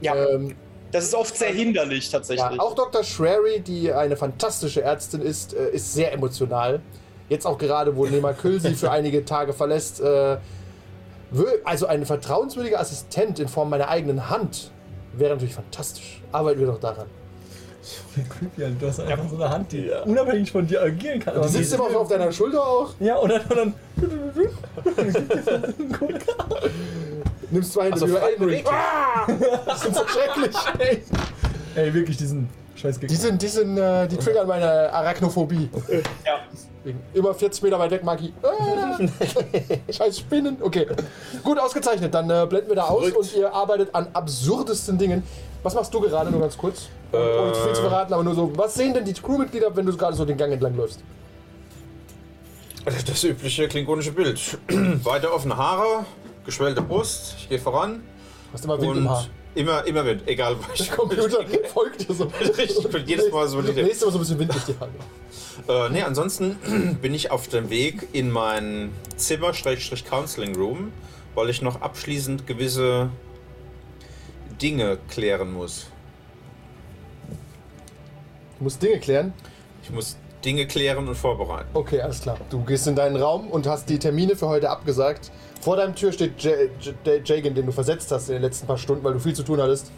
Ja, 0.00 0.16
Ähm, 0.16 0.56
das 0.90 1.04
ist 1.04 1.14
oft 1.14 1.36
sehr 1.36 1.50
hinderlich 1.50 2.10
tatsächlich. 2.10 2.50
ja, 2.50 2.58
auch 2.58 2.74
Dr. 2.74 3.04
Shrary, 3.04 3.60
die 3.60 3.92
eine 3.92 4.16
fantastische 4.16 4.82
Ärztin 4.82 5.22
ist, 5.22 5.54
äh, 5.54 5.70
ist 5.70 5.94
sehr 5.94 6.12
emotional. 6.12 6.80
Jetzt 7.28 7.46
auch 7.46 7.58
gerade, 7.58 7.94
wo 7.94 8.06
Nema 8.06 8.32
Küll 8.32 8.60
sie 8.60 8.74
für 8.74 8.90
einige 8.90 9.24
Tage 9.24 9.52
verlässt. 9.52 10.00
Äh, 10.00 10.38
also 11.62 11.86
ein 11.86 12.04
vertrauenswürdiger 12.06 12.80
Assistent 12.80 13.38
in 13.38 13.46
Form 13.46 13.70
meiner 13.70 13.86
eigenen 13.88 14.30
Hand 14.30 14.72
Wäre 15.14 15.34
natürlich 15.34 15.54
fantastisch. 15.54 16.20
Arbeiten 16.32 16.60
wir 16.60 16.66
doch 16.68 16.80
daran. 16.80 17.06
Creepy. 18.28 18.76
Du 18.78 18.86
hast 18.86 19.00
einfach 19.00 19.28
so 19.28 19.36
eine 19.36 19.48
Hand, 19.48 19.72
die 19.72 19.90
unabhängig 20.04 20.52
von 20.52 20.66
dir 20.66 20.82
agieren 20.82 21.20
kann. 21.20 21.40
Die 21.42 21.48
sitzt 21.48 21.72
immer 21.74 21.84
auf 21.96 22.08
deiner 22.08 22.30
Schulter 22.30 22.62
auch. 22.62 22.90
Ja, 23.00 23.16
und 23.16 23.30
dann, 23.30 23.40
und 23.42 23.56
dann 23.56 23.74
Nimmst 27.50 27.72
zwei 27.72 27.84
Hände 27.84 27.94
Also 27.94 28.06
frei 28.06 28.32
Elden. 28.38 28.66
Ah! 28.66 29.26
Das 29.66 29.80
sind 29.80 29.96
so 29.96 30.02
schrecklich. 30.06 30.56
ey, 30.78 31.02
ey, 31.74 31.94
wirklich 31.94 32.16
diesen 32.16 32.48
scheiß 32.76 33.00
Die 33.00 33.16
sind, 33.16 33.42
die 33.42 33.48
sind, 33.48 33.76
äh, 33.78 34.06
die 34.06 34.16
triggern 34.16 34.46
meine 34.46 34.92
Arachnophobie. 34.92 35.68
Ja. 36.24 36.40
Immer 37.12 37.34
40 37.34 37.62
Meter 37.62 37.78
weit 37.78 37.90
weg, 37.90 38.04
Maki. 38.04 38.32
Ah! 38.42 38.98
Scheiß 39.92 40.18
Spinnen. 40.18 40.56
Okay. 40.60 40.86
Gut 41.42 41.58
ausgezeichnet. 41.58 42.14
Dann 42.14 42.30
äh, 42.30 42.46
blenden 42.48 42.68
wir 42.68 42.76
da 42.76 42.84
aus 42.84 43.00
Verrückt. 43.00 43.16
und 43.16 43.36
ihr 43.36 43.52
arbeitet 43.52 43.94
an 43.94 44.08
absurdesten 44.12 44.96
Dingen. 44.96 45.22
Was 45.62 45.74
machst 45.74 45.92
du 45.92 46.00
gerade, 46.00 46.30
nur 46.30 46.40
ganz 46.40 46.56
kurz? 46.56 46.88
Äh. 47.12 47.16
Ohne 47.16 47.52
zu 47.52 47.60
viel 47.60 47.74
zu 47.74 47.82
verraten, 47.82 48.14
aber 48.14 48.24
nur 48.24 48.34
so. 48.34 48.50
Was 48.56 48.74
sehen 48.74 48.94
denn 48.94 49.04
die 49.04 49.12
Crewmitglieder, 49.12 49.74
wenn 49.76 49.84
du 49.84 49.96
gerade 49.96 50.16
so 50.16 50.24
den 50.24 50.38
Gang 50.38 50.52
entlang 50.52 50.74
läufst? 50.76 51.00
Das 52.84 53.24
übliche 53.24 53.68
klingonische 53.68 54.12
Bild. 54.12 54.58
Weite 55.04 55.32
offene 55.32 55.56
Haare, 55.56 56.06
geschwellte 56.46 56.80
Brust, 56.80 57.34
ich 57.38 57.48
gehe 57.48 57.58
voran 57.58 58.02
Hast 58.52 58.64
immer 58.64 58.80
Wind 58.80 58.90
und 58.90 58.98
im 58.98 59.10
Haar. 59.10 59.26
immer, 59.54 59.86
immer 59.86 60.04
Wind, 60.04 60.22
egal 60.26 60.56
ich 60.74 60.88
Der 60.88 60.96
Computer 60.96 61.44
folgt 61.74 62.08
dir 62.08 62.14
so. 62.14 62.24
Richtig, 62.40 62.78
ich 62.78 62.88
bin 62.88 63.06
jedes 63.06 63.30
Mal 63.30 63.46
so 63.48 63.60
Nächstes 63.60 64.00
Mal 64.00 64.10
so 64.12 64.18
ein 64.18 64.20
bisschen 64.20 64.38
Wind 64.38 64.54
durch 64.54 64.64
die 64.64 64.78
Haare. 64.80 64.90
Äh, 65.70 65.88
nee, 65.90 66.02
ansonsten 66.02 66.56
bin 67.02 67.14
ich 67.14 67.30
auf 67.30 67.46
dem 67.48 67.70
Weg 67.70 68.08
in 68.12 68.30
mein 68.30 68.90
Zimmer, 69.16 69.54
Schrägstrich 69.54 70.04
Counseling 70.04 70.56
Room, 70.56 70.92
weil 71.34 71.48
ich 71.48 71.62
noch 71.62 71.80
abschließend 71.80 72.46
gewisse 72.46 73.10
Dinge 74.60 74.98
klären 75.08 75.52
muss. 75.52 75.86
Du 78.58 78.64
musst 78.64 78.82
Dinge 78.82 78.98
klären. 78.98 79.32
Ich 79.82 79.90
muss 79.90 80.16
Dinge 80.44 80.66
klären 80.66 81.06
und 81.06 81.14
vorbereiten. 81.14 81.68
Okay, 81.74 82.00
alles 82.00 82.20
klar. 82.22 82.36
Du 82.50 82.62
gehst 82.64 82.86
in 82.86 82.96
deinen 82.96 83.16
Raum 83.16 83.48
und 83.48 83.66
hast 83.66 83.88
die 83.88 83.98
Termine 83.98 84.34
für 84.36 84.48
heute 84.48 84.70
abgesagt. 84.70 85.30
Vor 85.60 85.76
deinem 85.76 85.94
Tür 85.94 86.10
steht 86.12 86.42
J- 86.42 86.70
J- 86.80 87.28
Jagan, 87.28 87.54
den 87.54 87.66
du 87.66 87.72
versetzt 87.72 88.10
hast 88.10 88.28
in 88.28 88.34
den 88.34 88.42
letzten 88.42 88.66
paar 88.66 88.78
Stunden, 88.78 89.04
weil 89.04 89.12
du 89.12 89.20
viel 89.20 89.34
zu 89.34 89.42
tun 89.42 89.60
hattest. 89.60 89.90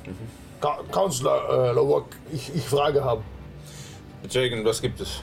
Ka- 0.61 0.81
Counselor 0.91 1.69
äh, 1.71 1.73
Lowok, 1.73 2.07
ich, 2.33 2.51
ich 2.55 2.65
Frage 2.65 3.03
haben. 3.05 3.23
Jagan, 4.29 4.65
was 4.65 4.83
gibt 4.83 5.01
es? 5.01 5.23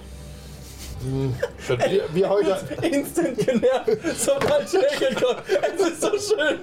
Schon 1.65 1.79
Wir, 1.79 2.03
wir, 2.13 2.29
heute, 2.29 2.57
instant 2.81 3.37
genervt, 3.37 3.97
sobald 4.17 4.71
Jagan 4.73 5.15
kommt. 5.15 5.43
Es 5.47 5.87
ist 5.87 6.01
so 6.01 6.09
schön. 6.09 6.59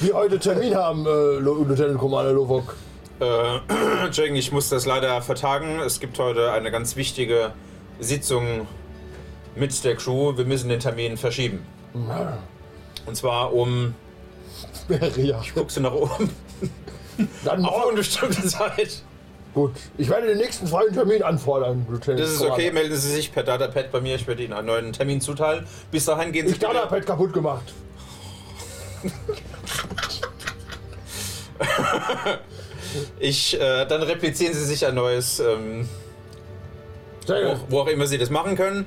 wir 0.00 0.14
heute 0.14 0.38
Termin 0.38 0.74
haben, 0.74 1.04
äh, 1.06 1.38
Lieutenant 1.40 1.98
Commander 1.98 2.32
Lowok. 2.32 2.76
Äh, 3.20 3.24
Jagan, 4.12 4.36
ich 4.36 4.52
muss 4.52 4.68
das 4.68 4.86
leider 4.86 5.20
vertagen. 5.22 5.80
Es 5.80 5.98
gibt 5.98 6.18
heute 6.18 6.52
eine 6.52 6.70
ganz 6.70 6.94
wichtige 6.96 7.52
Sitzung 7.98 8.66
mit 9.56 9.84
der 9.84 9.96
Crew. 9.96 10.36
Wir 10.36 10.44
müssen 10.44 10.68
den 10.68 10.80
Termin 10.80 11.16
verschieben. 11.16 11.66
Und 13.06 13.16
zwar 13.16 13.52
um, 13.52 13.94
Ja, 15.16 15.42
guckst 15.54 15.76
du 15.76 15.80
nach 15.80 15.92
oben, 15.92 16.30
dann 17.44 17.64
auf 17.64 17.86
unbestimmte 17.86 18.46
Zeit. 18.46 19.02
Gut, 19.52 19.72
ich 19.98 20.08
werde 20.08 20.28
den 20.28 20.38
nächsten 20.38 20.66
freien 20.66 20.94
Termin 20.94 21.22
anfordern, 21.22 21.84
Lieutenant 21.88 22.20
Das 22.20 22.30
ist 22.30 22.42
okay, 22.42 22.70
melden 22.70 22.96
Sie 22.96 23.12
sich 23.12 23.32
per 23.32 23.42
Datapad 23.42 23.90
bei 23.90 24.00
mir. 24.00 24.14
Ich 24.14 24.26
werde 24.26 24.44
Ihnen 24.44 24.52
einen 24.52 24.68
neuen 24.68 24.92
Termin 24.92 25.20
zuteilen. 25.20 25.66
Bis 25.90 26.04
dahin 26.04 26.30
gehen 26.30 26.46
Sie 26.46 26.52
Ich 26.52 26.60
Datapad 26.60 27.04
kaputt 27.04 27.32
gemacht. 27.32 27.74
Ich, 33.18 33.60
äh, 33.60 33.86
dann 33.86 34.02
replizieren 34.02 34.54
Sie 34.54 34.64
sich 34.64 34.84
ein 34.84 34.94
neues, 34.94 35.40
ähm, 35.40 35.88
wo, 37.26 37.56
wo 37.68 37.80
auch 37.80 37.86
immer 37.86 38.06
Sie 38.06 38.18
das 38.18 38.30
machen 38.30 38.56
können. 38.56 38.86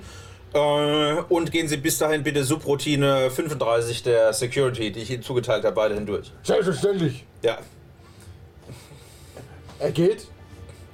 Äh, 0.53 1.21
und 1.29 1.51
gehen 1.51 1.67
Sie 1.67 1.77
bis 1.77 1.97
dahin 1.97 2.23
bitte 2.23 2.43
Subroutine 2.43 3.31
35 3.31 4.03
der 4.03 4.33
Security, 4.33 4.91
die 4.91 5.01
ich 5.01 5.11
Ihnen 5.11 5.23
zugeteilt 5.23 5.65
habe, 5.65 5.75
weiterhin 5.75 6.05
durch. 6.05 6.31
Selbstverständlich. 6.43 7.25
Ja. 7.41 7.57
Er 9.79 9.91
geht, 9.91 10.27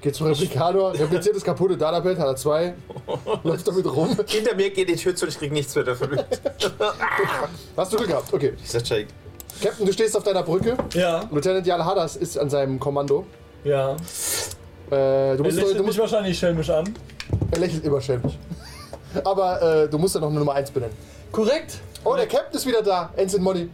geht 0.01 0.15
zum 0.15 0.27
Replikator, 0.27 0.93
repliziert 0.93 1.35
das 1.35 1.43
kaputte 1.43 1.77
Datapad, 1.77 2.17
hat 2.17 2.27
er 2.27 2.35
zwei, 2.35 2.73
läuft 3.43 3.67
damit 3.67 3.85
rum. 3.85 4.15
Hinter 4.27 4.55
mir 4.55 4.69
geht 4.69 4.89
die 4.89 4.95
Tür 4.95 5.15
zu 5.15 5.25
und 5.25 5.29
ich 5.31 5.37
krieg 5.39 5.51
nichts 5.51 5.75
mehr 5.75 5.83
davon 5.83 6.09
mit. 6.11 6.25
Hast 7.77 7.93
du 7.93 7.97
Glück 7.97 8.09
gehabt, 8.09 8.33
okay. 8.33 8.53
Dieser 8.63 8.81
Jake. 8.83 9.07
Captain, 9.61 9.85
du 9.85 9.91
stehst 9.91 10.15
auf 10.15 10.23
deiner 10.23 10.43
Brücke. 10.43 10.77
Ja, 10.93 11.27
Lieutenant 11.31 11.65
Jal 11.67 11.83
Hadas 11.83 12.15
ist 12.15 12.37
an 12.37 12.49
seinem 12.49 12.79
Kommando. 12.79 13.25
ja. 13.63 13.95
Äh, 13.95 13.97
du 14.89 14.95
Er 14.95 15.37
musst, 15.43 15.55
lächelt 15.57 15.73
du 15.73 15.77
mich 15.79 15.85
musst, 15.85 15.99
wahrscheinlich 15.99 16.39
schelmisch 16.39 16.69
an. 16.71 16.91
er 17.51 17.59
lächelt 17.59 17.83
immer 17.85 18.01
schelmisch. 18.01 18.33
Aber 19.23 19.61
äh, 19.83 19.87
du 19.89 19.99
musst 19.99 20.15
ja 20.15 20.21
noch 20.21 20.29
eine 20.29 20.39
Nummer 20.39 20.53
1 20.53 20.71
benennen. 20.71 20.95
Korrekt. 21.31 21.79
Oh, 22.03 22.15
der 22.15 22.25
Captain 22.25 22.55
ist 22.57 22.65
wieder 22.65 22.81
da. 22.81 23.13
Ensign 23.15 23.43
Money. 23.43 23.69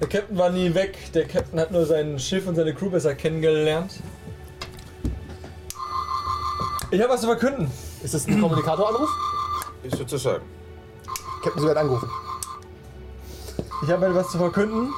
Der 0.00 0.08
Captain 0.08 0.36
war 0.36 0.50
nie 0.50 0.74
weg. 0.74 0.96
Der 1.14 1.26
Captain 1.28 1.60
hat 1.60 1.70
nur 1.70 1.86
sein 1.86 2.18
Schiff 2.18 2.48
und 2.48 2.56
seine 2.56 2.74
Crew 2.74 2.90
besser 2.90 3.14
kennengelernt. 3.14 3.92
Ich 6.90 7.00
habe 7.00 7.12
was 7.12 7.20
zu 7.20 7.28
verkünden. 7.28 7.70
Ist 8.02 8.14
das 8.14 8.26
ein 8.26 8.40
Kommunikatoranruf? 8.40 9.08
Ist 9.82 9.96
sozusagen. 9.96 10.44
Captain, 11.42 11.62
Sie 11.62 11.68
werden 11.68 11.78
angerufen. 11.78 12.10
Ich 13.82 13.90
habe 13.90 14.06
etwas 14.06 14.30
zu 14.30 14.38
verkünden. 14.38 14.92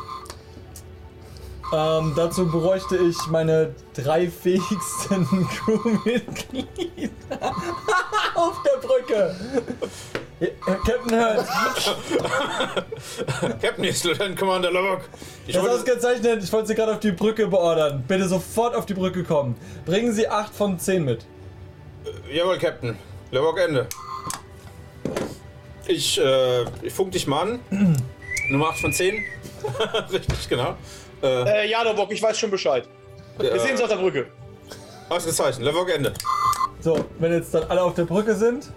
Ähm, 1.72 2.12
dazu 2.16 2.46
bräuchte 2.46 2.96
ich 2.96 3.16
meine 3.28 3.74
drei 3.94 4.28
fähigsten 4.30 5.48
Crewmitglieder 5.48 7.12
auf 8.34 8.60
der 8.62 8.76
Brücke. 8.86 9.34
Ja, 10.40 10.48
Captain 10.74 11.20
Hurt, 11.20 11.46
Captain 13.62 13.84
ist 13.84 14.04
Lieutenant 14.04 14.38
Commander 14.38 14.70
Lovok. 14.72 15.02
Ich 15.46 15.54
das 15.54 15.64
ist 15.64 15.70
ausgezeichnet. 15.70 16.42
Ich 16.42 16.52
wollte 16.52 16.68
Sie 16.68 16.74
gerade 16.74 16.92
auf 16.92 17.00
die 17.00 17.12
Brücke 17.12 17.46
beordern. 17.46 18.04
Bitte 18.08 18.28
sofort 18.28 18.74
auf 18.74 18.84
die 18.84 18.94
Brücke 18.94 19.22
kommen. 19.24 19.56
Bringen 19.86 20.12
Sie 20.12 20.28
8 20.28 20.52
von 20.52 20.78
10 20.78 21.04
mit. 21.04 21.24
Jawohl, 22.32 22.58
Captain. 22.58 22.96
Lovok 23.30 23.58
Ende. 23.58 23.86
Ich, 25.86 26.20
äh, 26.20 26.62
ich 26.82 26.92
funk 26.92 27.12
dich 27.12 27.26
mal 27.26 27.42
an. 27.42 27.60
Nummer 28.50 28.68
8 28.68 28.78
von 28.78 28.92
10. 28.92 29.24
Richtig, 30.12 30.48
genau. 30.48 30.74
Äh, 31.22 31.70
ja, 31.70 31.84
Dobok, 31.84 32.12
ich 32.12 32.22
weiß 32.22 32.38
schon 32.38 32.50
Bescheid. 32.50 32.86
Wir 33.38 33.58
sehen 33.60 33.72
uns 33.72 33.80
auf 33.80 33.88
der 33.88 33.96
Brücke. 33.96 34.26
Ausgezeichnet. 35.08 35.66
Lovok 35.66 35.90
Ende. 35.90 36.12
So, 36.80 37.04
wenn 37.18 37.32
jetzt 37.32 37.54
dann 37.54 37.64
alle 37.64 37.82
auf 37.82 37.94
der 37.94 38.04
Brücke 38.04 38.34
sind, 38.34 38.70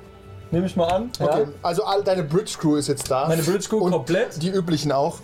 nehme 0.52 0.68
ich 0.68 0.76
mal 0.76 0.88
an. 0.88 1.12
Okay, 1.20 1.48
also 1.62 1.84
all 1.84 2.04
deine 2.04 2.24
Bridge 2.24 2.56
Crew 2.60 2.76
ist 2.76 2.88
jetzt 2.88 3.10
da. 3.10 3.28
Meine 3.28 3.42
Bridge 3.42 3.68
Crew 3.68 3.80
Und 3.80 3.92
komplett. 3.92 4.42
Die 4.42 4.50
üblichen 4.50 4.92
auch. 4.92 5.20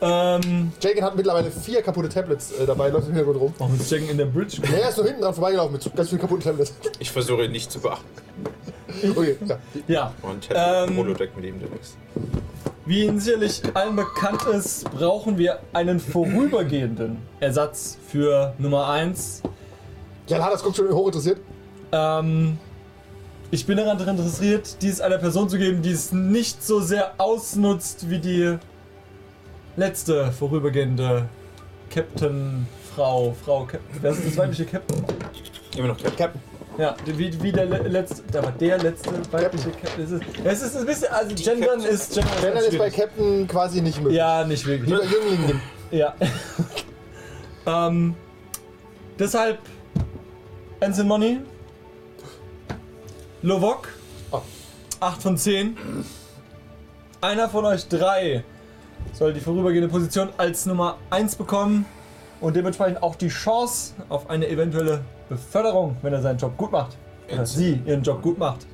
Ja. 0.00 0.36
Ähm, 0.36 0.72
Jagan 0.80 1.04
hat 1.04 1.16
mittlerweile 1.16 1.50
vier 1.50 1.82
kaputte 1.82 2.08
Tablets 2.08 2.52
äh, 2.52 2.66
dabei, 2.66 2.88
läuft 2.88 3.08
im 3.08 3.14
Hintergrund 3.14 3.40
rum. 3.40 3.54
warum 3.58 3.74
ist 3.74 3.90
Jacken 3.90 4.08
in 4.08 4.18
der 4.18 4.26
Bridge? 4.26 4.58
Nee, 4.62 4.80
er 4.80 4.88
ist 4.88 4.96
nur 4.96 5.06
hinten 5.06 5.22
dran 5.22 5.34
vorbeigelaufen 5.34 5.72
mit 5.74 5.96
ganz 5.96 6.08
vielen 6.08 6.20
kaputten 6.20 6.44
Tablets. 6.44 6.74
Ich 6.98 7.10
versuche 7.10 7.44
ihn 7.44 7.52
nicht 7.52 7.70
zu 7.70 7.80
beachten. 7.80 8.06
Okay, 9.16 9.36
ja. 9.46 9.58
Ja. 9.86 10.14
Und 10.22 10.48
Tablet 10.48 10.90
Ähm, 10.90 10.96
Holodeck 10.96 11.36
mit 11.36 11.44
ihm 11.44 11.60
demnächst. 11.60 11.96
Wie 12.86 13.04
Ihnen 13.04 13.20
sicherlich 13.20 13.62
allen 13.74 13.94
bekannt 13.94 14.42
ist, 14.46 14.90
brauchen 14.90 15.38
wir 15.38 15.60
einen 15.72 16.00
vorübergehenden 16.00 17.18
Ersatz 17.38 17.98
für 18.08 18.54
Nummer 18.58 18.88
1. 18.88 19.42
Jan 20.26 20.42
Hadas 20.42 20.62
guckt 20.62 20.76
schon 20.76 20.88
hoch 20.92 21.06
interessiert. 21.06 21.38
Ähm, 21.92 22.58
ich 23.52 23.66
bin 23.66 23.76
daran 23.76 23.98
interessiert, 23.98 24.76
dies 24.82 25.00
einer 25.00 25.18
Person 25.18 25.48
zu 25.48 25.58
geben, 25.58 25.82
die 25.82 25.90
es 25.90 26.12
nicht 26.12 26.64
so 26.64 26.80
sehr 26.80 27.14
ausnutzt 27.18 28.08
wie 28.08 28.18
die 28.18 28.58
letzte 29.84 30.30
vorübergehende 30.32 31.26
Captain, 31.90 32.66
Frau, 32.94 33.34
Frau, 33.44 33.64
Captain. 33.64 33.98
Wer 34.02 34.10
ist 34.12 34.26
das 34.26 34.36
weibliche 34.36 34.66
Captain? 34.66 35.02
Immer 35.76 35.88
noch 35.88 35.96
Captain. 35.96 36.16
Captain. 36.16 36.42
Ja, 36.78 36.94
wie, 37.04 37.42
wie 37.42 37.50
der 37.52 37.64
le- 37.66 37.88
letzte, 37.88 38.22
aber 38.38 38.52
der 38.52 38.78
letzte 38.78 39.10
weibliche 39.32 39.70
Captain. 39.70 40.04
Es 40.04 40.10
ist, 40.12 40.22
es 40.44 40.62
ist 40.62 40.76
ein 40.76 40.86
bisschen, 40.86 41.08
also 41.12 41.34
Gendern 41.34 41.78
Captain. 41.80 41.94
ist, 41.94 42.14
Gendern 42.14 42.28
ist 42.36 42.40
Gendern 42.42 42.58
ist 42.64 42.64
bei 42.78 42.90
schwierig. 42.90 42.96
Captain 42.96 43.48
quasi 43.48 43.80
nicht 43.80 43.98
möglich. 43.98 44.16
Ja, 44.18 44.44
nicht 44.44 44.66
wirklich. 44.66 44.90
Lieber 44.90 45.04
Jüngling. 45.04 45.60
Ja. 45.90 46.14
ähm, 47.66 48.14
deshalb 49.18 49.58
Ensign 50.80 51.08
Money, 51.08 51.40
Lovok, 53.42 53.88
Oh. 54.30 54.42
8 55.00 55.22
von 55.22 55.36
10. 55.36 55.76
Einer 57.22 57.48
von 57.48 57.64
euch 57.64 57.88
drei 57.88 58.44
soll 59.12 59.32
die 59.32 59.40
vorübergehende 59.40 59.88
Position 59.88 60.28
als 60.36 60.66
Nummer 60.66 60.96
1 61.10 61.36
bekommen 61.36 61.84
und 62.40 62.56
dementsprechend 62.56 63.02
auch 63.02 63.14
die 63.16 63.28
Chance 63.28 63.94
auf 64.08 64.30
eine 64.30 64.48
eventuelle 64.48 65.02
Beförderung, 65.28 65.96
wenn 66.02 66.12
er 66.12 66.22
seinen 66.22 66.38
Job 66.38 66.56
gut 66.56 66.72
macht. 66.72 66.96
Oder 67.28 67.40
Ensign. 67.40 67.58
sie 67.84 67.90
ihren 67.90 68.02
Job 68.02 68.22
gut 68.22 68.38
macht. 68.38 68.66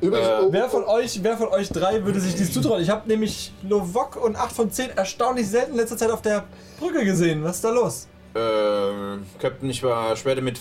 Übrigens, 0.00 0.28
Äh, 0.28 0.40
oh, 0.42 0.48
Wer 0.50 0.68
von 0.70 0.84
euch, 0.84 1.22
wer 1.22 1.36
von 1.36 1.48
euch 1.48 1.68
drei 1.68 2.04
würde 2.04 2.20
sich 2.20 2.34
dies 2.34 2.52
zutrauen? 2.52 2.80
Ich 2.82 2.88
habe 2.88 3.06
nämlich 3.08 3.52
Lovok 3.62 4.16
und 4.16 4.36
8 4.36 4.52
von 4.52 4.70
10 4.70 4.90
erstaunlich 4.96 5.48
selten 5.48 5.72
in 5.72 5.76
letzter 5.76 5.96
Zeit 5.98 6.10
auf 6.10 6.22
der 6.22 6.44
Brücke 6.78 7.04
gesehen. 7.04 7.44
Was 7.44 7.56
ist 7.56 7.64
da 7.64 7.70
los? 7.70 8.08
Ähm, 8.34 9.26
Captain, 9.38 9.68
ich 9.68 9.82
war 9.82 10.16
schwer 10.16 10.36
damit 10.36 10.58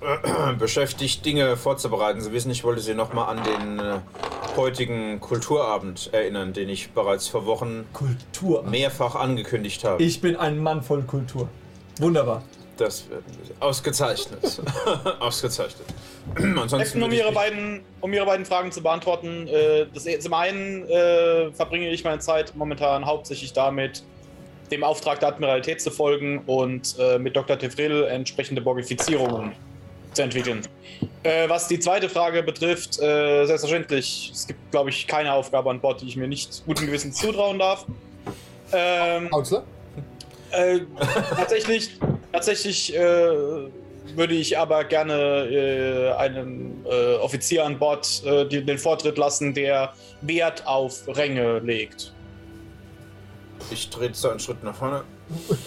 äh, 0.00 0.52
beschäftigt, 0.58 1.24
Dinge 1.24 1.56
vorzubereiten. 1.56 2.20
Sie 2.20 2.32
wissen, 2.32 2.50
ich 2.50 2.64
wollte 2.64 2.82
Sie 2.82 2.94
nochmal 2.94 3.34
an 3.36 3.42
den 3.44 3.78
äh, 3.78 3.98
heutigen 4.56 5.20
Kulturabend 5.20 6.10
erinnern, 6.12 6.52
den 6.52 6.68
ich 6.68 6.90
bereits 6.90 7.28
vor 7.28 7.46
Wochen 7.46 7.86
Kultur. 7.92 8.62
mehrfach 8.64 9.14
angekündigt 9.14 9.84
habe. 9.84 10.02
Ich 10.02 10.20
bin 10.20 10.36
ein 10.36 10.58
Mann 10.58 10.82
voll 10.82 11.02
Kultur. 11.02 11.48
Wunderbar. 11.98 12.42
Das 12.76 13.08
wird 13.10 13.22
ausgezeichnet. 13.60 14.60
ausgezeichnet. 15.20 15.86
Ansonsten 16.36 16.98
um 16.98 17.02
würde 17.04 17.14
ich 17.16 17.20
ihre, 17.20 17.30
mich- 17.30 17.38
beiden, 17.38 17.80
um 18.00 18.12
ihre 18.12 18.26
beiden 18.26 18.46
Fragen 18.46 18.72
zu 18.72 18.82
beantworten, 18.82 19.46
äh, 19.48 19.86
das, 19.92 20.06
zum 20.20 20.34
einen 20.34 20.88
äh, 20.88 21.52
verbringe 21.52 21.90
ich 21.90 22.02
meine 22.04 22.18
Zeit 22.20 22.54
momentan 22.56 23.04
hauptsächlich 23.04 23.52
damit, 23.52 24.02
dem 24.70 24.84
Auftrag 24.84 25.20
der 25.20 25.28
Admiralität 25.28 25.82
zu 25.82 25.90
folgen 25.90 26.42
und 26.46 26.96
äh, 26.98 27.18
mit 27.18 27.36
Dr. 27.36 27.58
Tevril 27.58 28.04
entsprechende 28.04 28.62
Borgifizierungen 28.62 29.52
zu 30.12 30.22
entwickeln. 30.22 30.62
Äh, 31.22 31.48
was 31.48 31.68
die 31.68 31.78
zweite 31.78 32.08
Frage 32.08 32.42
betrifft, 32.42 33.00
äh, 33.00 33.46
selbstverständlich, 33.46 34.30
es 34.32 34.46
gibt, 34.46 34.70
glaube 34.70 34.90
ich, 34.90 35.06
keine 35.06 35.32
Aufgabe 35.32 35.70
an 35.70 35.80
Bord, 35.80 36.00
die 36.00 36.08
ich 36.08 36.16
mir 36.16 36.28
nicht 36.28 36.64
guten 36.66 36.86
Gewissens 36.86 37.16
zutrauen 37.16 37.58
darf. 37.58 37.86
Ähm, 38.72 39.30
Counselor? 39.30 39.64
äh, 40.52 40.80
tatsächlich, 41.36 41.90
tatsächlich 42.32 42.94
äh, 42.94 43.00
würde 43.00 44.34
ich 44.34 44.58
aber 44.58 44.84
gerne 44.84 45.14
äh, 45.14 46.12
einem 46.12 46.84
äh, 46.84 47.14
Offizier 47.16 47.64
an 47.64 47.78
Bord 47.78 48.22
äh, 48.24 48.46
die, 48.46 48.64
den 48.64 48.78
Vortritt 48.78 49.18
lassen, 49.18 49.54
der 49.54 49.92
Wert 50.20 50.66
auf 50.66 51.06
Ränge 51.08 51.60
legt. 51.60 52.12
Ich 53.70 53.88
trete 53.90 54.14
so 54.14 54.28
einen 54.28 54.40
Schritt 54.40 54.62
nach 54.62 54.74
vorne. 54.74 55.04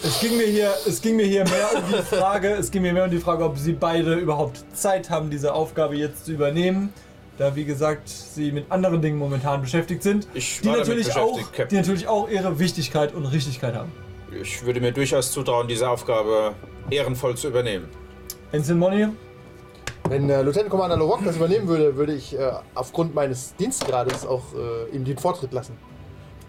Es 0.02 0.20
ging 0.20 0.36
mir 0.36 0.46
hier, 0.46 0.70
es 0.86 1.00
ging 1.00 1.16
mir 1.16 1.26
hier 1.26 1.44
mehr 1.44 1.68
um 1.74 1.82
die 1.92 2.02
Frage, 2.16 2.50
es 2.52 2.70
ging 2.70 2.82
mir 2.82 2.92
mehr 2.92 3.04
um 3.04 3.10
die 3.10 3.18
Frage, 3.18 3.44
ob 3.44 3.58
sie 3.58 3.72
beide 3.72 4.14
überhaupt 4.14 4.64
Zeit 4.74 5.10
haben, 5.10 5.30
diese 5.30 5.52
Aufgabe 5.54 5.96
jetzt 5.96 6.24
zu 6.26 6.32
übernehmen. 6.32 6.92
Da 7.38 7.54
wie 7.54 7.64
gesagt, 7.64 8.08
sie 8.08 8.50
mit 8.52 8.70
anderen 8.70 9.02
Dingen 9.02 9.18
momentan 9.18 9.60
beschäftigt 9.60 10.02
sind, 10.02 10.26
Ich 10.32 10.60
die 10.62 10.68
natürlich, 10.68 11.14
auch, 11.16 11.32
beschäftigt, 11.32 11.52
Captain. 11.52 11.68
die 11.68 11.76
natürlich 11.76 12.08
auch 12.08 12.28
ihre 12.30 12.58
Wichtigkeit 12.58 13.14
und 13.14 13.26
Richtigkeit 13.26 13.74
haben. 13.74 13.92
Ich 14.40 14.64
würde 14.64 14.80
mir 14.80 14.92
durchaus 14.92 15.32
zutrauen, 15.32 15.68
diese 15.68 15.88
Aufgabe 15.88 16.54
ehrenvoll 16.90 17.36
zu 17.36 17.48
übernehmen. 17.48 17.88
Ensign 18.52 18.78
Money, 18.78 19.08
Wenn 20.08 20.30
äh, 20.30 20.40
Lieutenant 20.42 20.70
Commander 20.70 20.96
Lorok 20.96 21.24
das 21.24 21.36
übernehmen 21.36 21.68
würde, 21.68 21.96
würde 21.96 22.14
ich 22.14 22.38
äh, 22.38 22.52
aufgrund 22.74 23.14
meines 23.14 23.54
Dienstgrades 23.56 24.24
auch 24.26 24.44
äh, 24.54 24.96
ihm 24.96 25.04
den 25.04 25.18
Vortritt 25.18 25.52
lassen. 25.52 25.76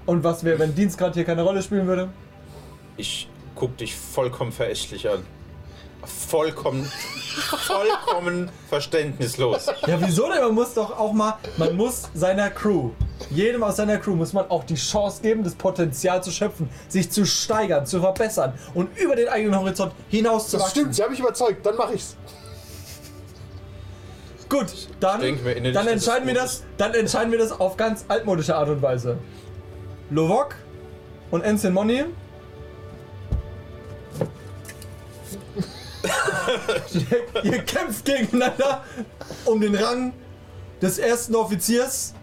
und 0.06 0.24
was 0.24 0.44
wäre, 0.44 0.58
wenn 0.60 0.74
Dienstgrad 0.74 1.16
hier 1.16 1.26
keine 1.26 1.42
Rolle 1.44 1.62
spielen 1.62 1.86
würde? 1.88 2.10
Ich 2.98 3.30
guck 3.56 3.78
dich 3.78 3.96
vollkommen 3.96 4.52
verächtlich 4.52 5.10
an. 5.10 5.26
Vollkommen, 6.06 6.90
vollkommen 7.66 8.50
verständnislos. 8.70 9.66
Ja, 9.88 10.00
wieso 10.00 10.30
denn? 10.30 10.42
Man 10.42 10.54
muss 10.54 10.74
doch 10.74 10.98
auch 10.98 11.12
mal, 11.12 11.38
man 11.58 11.76
muss 11.76 12.04
seiner 12.14 12.50
Crew, 12.50 12.92
jedem 13.30 13.64
aus 13.64 13.78
seiner 13.78 13.98
Crew 13.98 14.16
muss 14.16 14.32
man 14.32 14.50
auch 14.50 14.64
die 14.64 14.76
Chance 14.76 15.22
geben, 15.22 15.44
das 15.44 15.56
Potenzial 15.56 16.24
zu 16.24 16.32
schöpfen, 16.32 16.70
sich 16.88 17.10
zu 17.12 17.26
steigern, 17.26 17.86
zu 17.86 18.00
verbessern 18.00 18.54
und 18.74 18.96
über 18.98 19.16
den 19.16 19.28
eigenen 19.28 19.60
Horizont 19.60 19.92
hinaus 20.08 20.48
zu 20.50 20.58
Das 20.58 20.68
wachsen. 20.68 20.72
stimmt, 20.80 20.96
sie 20.96 21.04
haben 21.04 21.12
mich 21.12 21.20
überzeugt, 21.20 21.66
dann 21.66 21.76
mache 21.76 21.96
ich's. 21.96 22.16
Gut, 24.48 24.68
dann, 25.02 25.20
mir 25.20 25.28
innerlich, 25.54 25.74
dann 25.74 25.74
dass 25.74 25.86
es 25.86 25.92
entscheiden 26.08 26.28
wir 26.28 26.34
gut 26.36 26.44
das, 26.44 26.64
dann 26.78 26.94
entscheiden 26.94 27.32
wir 27.32 27.40
das 27.40 27.52
auf 27.52 27.76
ganz 27.76 28.06
altmodische 28.08 28.56
Art 28.56 28.70
und 28.70 28.82
Weise. 28.82 29.18
Lovok 30.10 30.56
und 31.32 31.42
Ensign 31.42 31.74
Money. 31.74 32.06
Ihr, 37.44 37.60
kämpft 37.64 38.06
gegeneinander 38.06 38.84
um 39.46 39.60
den 39.60 39.76
Rang 39.76 40.14
des 40.82 41.00
ersten 41.00 41.36
Offiziers 41.36 42.14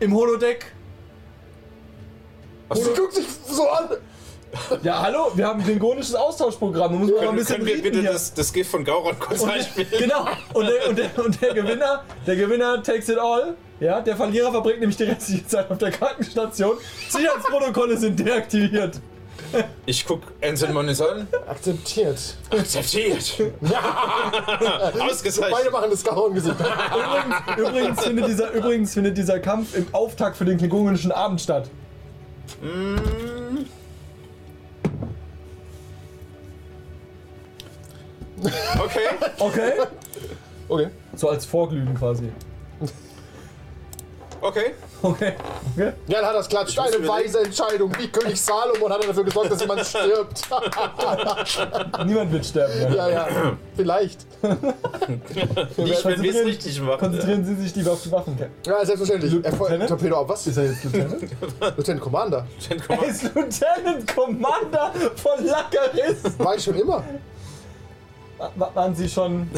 im 0.00 0.14
Holodeck. 0.14 0.72
Sie 2.74 2.90
guckt 2.94 3.14
sich 3.14 3.26
so 3.46 3.68
an. 3.68 3.88
Ja, 4.82 5.00
hallo, 5.00 5.30
wir 5.34 5.46
haben 5.46 5.60
ein 5.60 5.64
klingonisches 5.64 6.14
Austauschprogramm. 6.14 6.92
Da 6.92 6.98
muss 6.98 7.08
man 7.10 7.16
mal 7.16 7.20
ein 7.20 7.26
Können, 7.26 7.38
bisschen 7.38 7.56
können 7.56 7.66
wir 7.66 7.82
bitte 7.82 8.00
hier. 8.00 8.12
das, 8.12 8.34
das 8.34 8.52
Gift 8.52 8.70
von 8.70 8.84
Gauron 8.84 9.18
kurz 9.18 9.42
einspielen? 9.42 9.88
Genau. 9.98 10.26
Und 10.52 10.66
der, 10.66 10.88
und, 10.88 10.98
der, 10.98 11.24
und 11.24 11.40
der 11.40 11.54
Gewinner, 11.54 12.04
der 12.26 12.36
Gewinner 12.36 12.82
takes 12.82 13.08
it 13.08 13.18
all. 13.18 13.54
Ja, 13.80 14.00
der 14.00 14.16
Verlierer 14.16 14.50
verbringt 14.50 14.80
nämlich 14.80 14.96
die 14.96 15.04
restliche 15.04 15.46
Zeit 15.46 15.70
auf 15.70 15.78
der 15.78 15.90
Krankenstation. 15.90 16.76
Sicherheitsprotokolle 17.08 17.96
sind 17.96 18.18
deaktiviert. 18.18 19.00
Ich 19.86 20.06
guck 20.06 20.22
Ensign 20.40 20.72
Moniz 20.72 21.00
an. 21.00 21.26
Akzeptiert. 21.46 22.36
Akzeptiert. 22.50 23.34
Beide 23.60 25.02
Ausgezeichnet. 25.02 25.72
machen 25.72 25.90
das 25.90 26.04
Gauron-Gesicht. 26.04 26.56
Übrigens, 27.56 27.58
übrigens, 27.58 28.04
findet 28.04 28.28
dieser, 28.28 28.50
übrigens 28.52 28.94
findet 28.94 29.18
dieser 29.18 29.38
Kampf 29.40 29.74
im 29.74 29.86
Auftakt 29.92 30.36
für 30.36 30.44
den 30.44 30.58
klingonischen 30.58 31.12
Abend 31.12 31.40
statt. 31.40 31.68
Okay. 38.78 39.08
Okay? 39.38 39.72
Okay. 40.68 40.88
So 41.14 41.28
als 41.28 41.44
Vorglühen 41.44 41.94
quasi. 41.94 42.30
Okay. 44.40 44.74
Okay. 45.02 45.32
okay. 45.74 45.92
Ja, 46.06 46.20
dann 46.20 46.26
hat 46.26 46.36
das 46.36 46.48
klatscht. 46.48 46.78
Eine 46.78 47.06
weise 47.08 47.40
Entscheidung. 47.40 47.92
Wie 47.98 48.08
König 48.08 48.40
Salomon 48.40 48.92
hat 48.92 49.00
er 49.02 49.08
dafür 49.08 49.24
gesorgt, 49.24 49.50
dass 49.50 49.60
jemand 49.60 49.84
stirbt. 49.86 50.42
Niemand 52.06 52.32
wird 52.32 52.46
sterben. 52.46 52.72
Ja. 52.82 52.94
ja, 52.94 53.08
ja. 53.10 53.28
Vielleicht. 53.76 54.26
Nicht, 54.42 56.04
wenn 56.04 56.22
wir 56.22 56.30
es 56.34 56.44
richtig 56.46 56.80
machen. 56.80 56.98
Konzentrieren 56.98 57.44
Sie 57.44 57.54
sich 57.56 57.74
lieber 57.74 57.92
auf 57.92 58.02
die 58.02 58.12
Waffen. 58.12 58.38
Ja, 58.64 58.84
selbstverständlich. 58.84 59.44
Erfolg. 59.44 59.70
Lieutenant? 59.70 59.88
Torpedo 59.90 60.16
auf 60.18 60.28
was? 60.28 60.46
Ist 60.46 60.56
er 60.56 60.64
jetzt 60.66 60.84
Lieutenant? 60.84 61.22
Lieutenant 61.76 62.00
Commander. 62.00 62.46
Er 62.88 63.02
ist 63.04 63.22
Lieutenant 63.24 64.14
Commander 64.14 64.92
von 65.16 65.44
Lackeris. 65.46 66.38
War 66.38 66.54
ich 66.56 66.62
schon 66.64 66.74
immer. 66.78 67.02
Wa- 68.56 68.70
Waren 68.74 68.94
Sie 68.94 69.08
schon. 69.08 69.50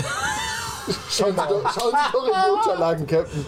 Schauen 1.10 1.30
Sie 1.32 1.36
doch, 1.36 1.72
schauen 1.72 1.92
Sie 1.92 2.12
doch 2.12 2.26
in 2.26 2.32
die 2.34 2.50
Unterlagen, 2.50 3.06
Captain. 3.06 3.46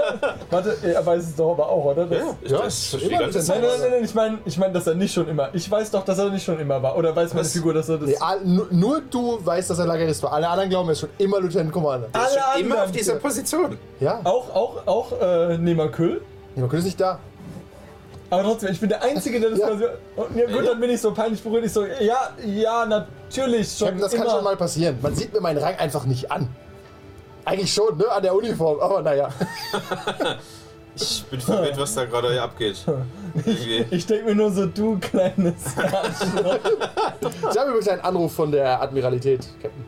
Warte, 0.50 0.76
er 0.82 1.04
weiß 1.06 1.22
es 1.24 1.36
doch 1.36 1.52
aber 1.52 1.68
auch, 1.68 1.84
oder? 1.86 2.06
Das, 2.06 2.18
Ja, 2.50 2.58
Das 2.62 2.94
ist 2.94 2.94
immer 3.02 3.18
ganze 3.18 3.38
Lieutenant 3.38 3.48
Nein, 3.48 3.60
nein, 3.62 3.80
nein, 3.80 3.90
nein, 3.90 4.04
ich 4.04 4.14
meine, 4.14 4.38
ich 4.44 4.58
mein, 4.58 4.72
dass 4.72 4.86
er 4.86 4.94
nicht 4.94 5.12
schon 5.12 5.28
immer. 5.28 5.48
Ich 5.52 5.70
weiß 5.70 5.90
doch, 5.90 6.04
dass 6.04 6.18
er 6.18 6.30
nicht 6.30 6.44
schon 6.44 6.58
immer 6.58 6.82
war. 6.82 6.96
Oder 6.96 7.14
weiß 7.14 7.34
meine 7.34 7.44
Was? 7.44 7.52
Figur, 7.52 7.74
dass 7.74 7.88
er 7.88 7.98
das. 7.98 8.08
Nee, 8.08 8.16
all, 8.20 8.40
nur, 8.44 8.66
nur 8.70 9.00
du 9.02 9.38
weißt, 9.44 9.70
dass 9.70 9.78
er 9.78 9.86
Lagerist 9.86 10.22
war. 10.22 10.32
Alle 10.32 10.48
anderen 10.48 10.70
glauben, 10.70 10.88
er 10.88 10.92
ist 10.92 11.00
schon 11.00 11.10
immer 11.18 11.40
Lieutenant 11.40 11.72
Commander. 11.72 12.08
Alle 12.12 12.28
Schon 12.28 12.38
anderen. 12.42 12.66
immer 12.66 12.84
auf 12.84 12.90
dieser 12.92 13.14
Position. 13.16 13.78
Ja, 14.00 14.20
auch, 14.24 14.54
auch, 14.54 14.86
auch 14.86 15.12
äh, 15.20 15.58
Nemakül. 15.58 16.22
niemand 16.54 16.72
ist 16.74 16.84
nicht 16.84 17.00
da. 17.00 17.18
Aber 18.30 18.42
trotzdem, 18.42 18.72
ich 18.72 18.80
bin 18.80 18.90
der 18.90 19.02
Einzige, 19.02 19.40
der 19.40 19.50
das 19.50 19.58
Ja. 19.58 19.68
quasi. 19.68 19.84
Und, 20.16 20.36
ja, 20.36 20.46
gut, 20.46 20.66
dann 20.68 20.78
bin 20.80 20.90
ich 20.90 21.00
so 21.00 21.14
peinlich 21.14 21.42
berührt. 21.42 21.64
Ich 21.64 21.72
so, 21.72 21.84
ja, 21.84 22.30
ja, 22.44 22.84
natürlich 22.84 23.72
schon. 23.72 23.88
Captain, 23.88 24.02
das 24.02 24.12
kann 24.12 24.22
immer. 24.22 24.30
schon 24.34 24.44
mal 24.44 24.56
passieren. 24.56 24.98
Man 25.00 25.14
sieht 25.14 25.32
mir 25.32 25.40
meinen 25.40 25.58
Rang 25.58 25.76
einfach 25.76 26.04
nicht 26.04 26.30
an. 26.30 26.48
Eigentlich 27.48 27.72
schon, 27.72 27.96
ne? 27.96 28.06
An 28.10 28.22
der 28.22 28.34
Uniform. 28.34 28.78
Aber 28.80 29.02
naja. 29.02 29.30
Ich 31.00 31.24
bin 31.26 31.40
verwirrt, 31.40 31.78
was 31.78 31.94
da 31.94 32.06
gerade 32.06 32.42
abgeht. 32.42 32.84
Irgendwie. 33.34 33.86
Ich 33.94 34.04
denke 34.04 34.24
mir 34.24 34.34
nur 34.34 34.50
so, 34.50 34.66
du 34.66 34.98
kleines 34.98 35.76
Arschloch. 35.76 36.58
Sie 37.52 37.58
haben 37.58 37.68
übrigens 37.68 37.86
einen 37.86 38.00
Anruf 38.00 38.32
von 38.34 38.50
der 38.50 38.82
Admiralität, 38.82 39.46
Captain. 39.62 39.84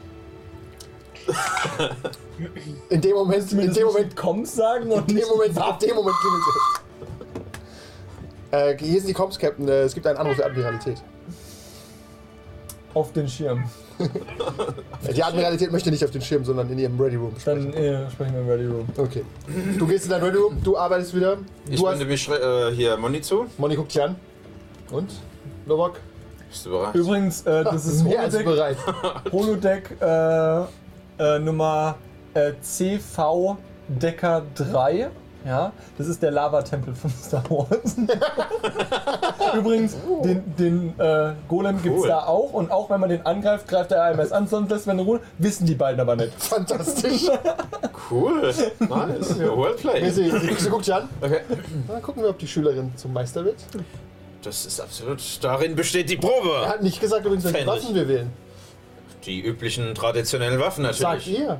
In 2.90 3.00
dem 3.00 3.14
Moment, 3.16 3.50
in 3.52 3.72
dem 3.74 3.86
Moment, 3.86 4.14
Kommst 4.14 4.54
sagen 4.54 4.88
und 4.92 5.10
in 5.10 5.16
dem 5.16 5.28
Moment, 5.28 5.48
in 5.50 5.88
dem 5.88 5.96
Moment 5.96 6.16
klingelt 6.16 6.44
es. 6.46 6.80
Äh, 8.52 8.78
hier 8.78 9.00
sind 9.00 9.08
die 9.08 9.14
Comms, 9.14 9.36
Captain. 9.36 9.66
Äh, 9.68 9.82
Es 9.82 9.94
gibt 9.94 10.06
einen 10.06 10.18
Anruf 10.18 10.36
der 10.36 10.46
Admiralität. 10.46 11.02
Auf 12.94 13.12
den 13.12 13.29
Schirm. 13.29 13.64
Die 15.14 15.22
Admiralität 15.22 15.70
möchte 15.70 15.90
nicht 15.90 16.05
auf 16.05 16.11
den 16.11 16.22
Schirm, 16.22 16.44
sondern 16.44 16.70
in 16.70 16.79
ihrem 16.79 17.00
Ready 17.00 17.16
Room 17.16 17.33
sprechen. 17.38 17.72
Dann 17.72 17.83
äh, 17.83 18.11
sprechen 18.11 18.35
wir 18.35 18.40
im 18.40 18.48
Ready 18.48 18.66
Room. 18.66 18.88
Okay. 18.96 19.24
Du 19.79 19.87
gehst 19.87 20.05
in 20.07 20.11
dein 20.11 20.22
Ready 20.22 20.37
Room, 20.38 20.59
du 20.62 20.76
arbeitest 20.76 21.14
wieder. 21.14 21.38
Ich 21.68 21.81
Du 21.81 21.87
wende 21.87 22.00
hast. 22.00 22.09
mich 22.09 22.29
äh, 22.29 22.72
hier 22.74 22.96
Moni 22.96 23.20
zu. 23.20 23.46
Moni 23.59 23.76
guckt 23.76 23.94
dich 23.94 24.03
an. 24.03 24.16
Und? 24.90 25.11
Novak? 25.66 26.00
Bist 26.48 26.66
du 26.66 26.70
bereit? 26.70 26.94
Übrigens, 26.94 27.42
äh, 27.46 27.62
das 27.64 27.87
ist 27.87 28.03
Mehr 28.05 28.22
Holodeck, 28.22 28.44
bereit. 28.44 28.76
Holodeck 29.33 29.96
äh, 30.00 30.61
äh, 31.37 31.38
Nummer 31.38 31.96
äh, 32.35 32.53
CV 32.61 33.57
Decker 33.88 34.42
3. 34.57 35.11
Ja, 35.46 35.72
das 35.96 36.07
ist 36.07 36.22
der 36.22 36.31
Lava-Tempel 36.33 36.94
von 36.94 37.11
Star 37.11 37.42
Wars. 37.48 37.96
Übrigens, 39.57 39.96
den, 40.22 40.55
den 40.57 41.00
äh, 41.00 41.33
Golem 41.48 41.83
gibt's 41.83 42.03
Cool. 42.03 42.09
da 42.09 42.24
auch 42.26 42.53
und 42.53 42.70
auch 42.70 42.90
wenn 42.90 43.00
man 43.00 43.09
den 43.09 43.24
angreift, 43.24 43.66
greift 43.66 43.90
er 43.92 44.03
einem 44.05 44.20
erst 44.20 44.33
an, 44.35 44.46
sonst 44.46 44.70
lässt 44.70 44.87
man 44.87 44.98
ihn 44.98 45.05
ruhen. 45.07 45.20
Wissen 45.38 45.66
die 45.66 45.74
beiden 45.74 45.98
aber 46.00 46.16
nicht. 46.16 46.33
Fantastisch. 46.42 47.26
Cool. 48.11 48.53
Nice. 48.81 49.37
Ja, 49.38 49.57
Wordplay. 49.57 50.11
sie, 50.11 50.31
sie, 50.31 50.55
sie 50.59 50.68
guckt 50.68 50.87
dich 50.87 50.94
an. 50.94 51.09
Okay. 51.20 51.40
Dann 51.88 52.03
gucken 52.03 52.22
wir, 52.22 52.31
ob 52.31 52.38
die 52.38 52.46
Schülerin 52.48 52.92
zum 52.96 53.12
Meister 53.12 53.44
wird. 53.44 53.57
Das 54.42 54.66
ist 54.66 54.81
absolut. 54.81 55.20
Darin 55.42 55.74
besteht 55.74 56.11
die 56.11 56.16
Er 56.16 56.20
Probe. 56.20 56.68
hat 56.68 56.83
nicht 56.83 57.00
gesagt, 57.00 57.24
übrigens, 57.24 57.44
welche. 57.44 57.66
Waffen 57.66 57.94
wir 57.94 58.09
wählen. 58.09 58.31
Die 59.24 59.40
üblichen 59.40 59.94
traditionellen 59.94 60.59
Waffen 60.61 60.85
Sagt 60.85 61.00
natürlich. 61.00 61.38
ihr. 61.40 61.59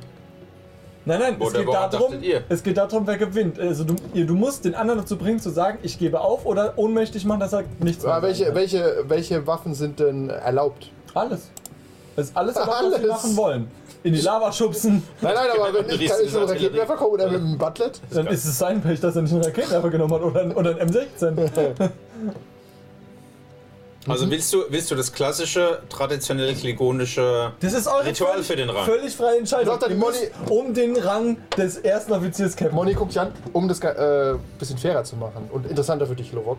Nein, 1.03 1.19
nein, 1.19 1.35
es 1.41 1.53
geht, 1.53 1.67
darum, 1.67 2.13
es 2.49 2.63
geht 2.63 2.77
darum, 2.77 3.07
wer 3.07 3.17
gewinnt. 3.17 3.59
Also 3.59 3.83
du, 3.83 3.95
ihr- 4.13 4.25
du 4.27 4.35
musst 4.35 4.65
den 4.65 4.75
anderen 4.75 4.99
dazu 4.99 5.17
bringen, 5.17 5.39
zu 5.39 5.49
sagen, 5.49 5.79
ich 5.81 5.97
gebe 5.97 6.21
auf 6.21 6.45
oder 6.45 6.73
ohnmächtig 6.75 7.25
machen, 7.25 7.39
dass 7.39 7.53
er 7.53 7.63
nichts 7.79 8.05
Aber 8.05 8.21
mehr 8.21 8.29
welche, 8.29 8.53
welche, 8.55 9.03
welche 9.07 9.47
Waffen 9.47 9.73
sind 9.73 9.99
denn 9.99 10.29
erlaubt? 10.29 10.91
Alles. 11.15 11.49
Das 12.15 12.27
ist 12.27 12.37
alles, 12.37 12.55
erlaubt, 12.55 12.71
was 12.75 12.83
Alles. 12.85 13.01
sie 13.01 13.07
machen 13.07 13.37
wollen. 13.37 13.67
In 14.03 14.13
die 14.13 14.21
Lava 14.21 14.51
schubsen, 14.51 15.03
Nein, 15.21 15.33
nein, 15.35 15.47
aber 15.59 15.73
wenn 15.73 15.85
ich, 15.99 16.05
kann 16.07 16.17
einen 16.17 16.25
Artillerie. 16.27 16.51
Raketenwerfer 16.51 16.95
kommen 16.95 17.11
oder 17.11 17.27
mit 17.31 17.41
einem 17.41 17.57
Butlet? 17.57 18.01
dann 18.11 18.27
ist 18.27 18.45
es 18.45 18.57
sein 18.59 18.81
Pech, 18.81 18.99
dass 18.99 19.15
er 19.15 19.21
nicht 19.23 19.31
einen 19.33 19.43
Raketenwerfer 19.43 19.89
genommen 19.89 20.13
hat 20.13 20.21
oder, 20.23 20.57
oder 20.57 20.77
ein 20.79 20.89
M16. 20.89 21.89
Also 24.07 24.29
willst 24.31 24.51
du, 24.51 24.63
willst 24.69 24.89
du 24.89 24.95
das 24.95 25.13
klassische, 25.13 25.83
traditionelle 25.89 26.55
klingonische. 26.55 27.51
Das 27.59 27.73
ist 27.73 27.87
eure 27.87 28.07
Ritual 28.07 28.31
völlig, 28.31 28.47
für 28.47 28.55
den 28.55 28.69
Rang. 28.71 28.85
völlig 28.85 29.15
freie 29.15 29.37
Entscheidung. 29.37 29.79
Sagt 29.79 29.83
dann 29.83 29.99
Moni- 29.99 30.31
um 30.49 30.73
den 30.73 30.97
Rang 30.97 31.37
des 31.55 31.77
ersten 31.77 32.11
Offiziers 32.13 32.55
kämpfen. 32.55 32.75
Moni 32.75 32.93
guckt 32.93 33.11
dich 33.11 33.19
an, 33.19 33.31
um 33.53 33.67
das 33.67 33.79
äh, 33.81 34.35
bisschen 34.57 34.79
fairer 34.79 35.03
zu 35.03 35.15
machen 35.17 35.49
und 35.51 35.67
interessanter 35.67 36.07
für 36.07 36.15
dich, 36.15 36.31
Lovok. 36.31 36.57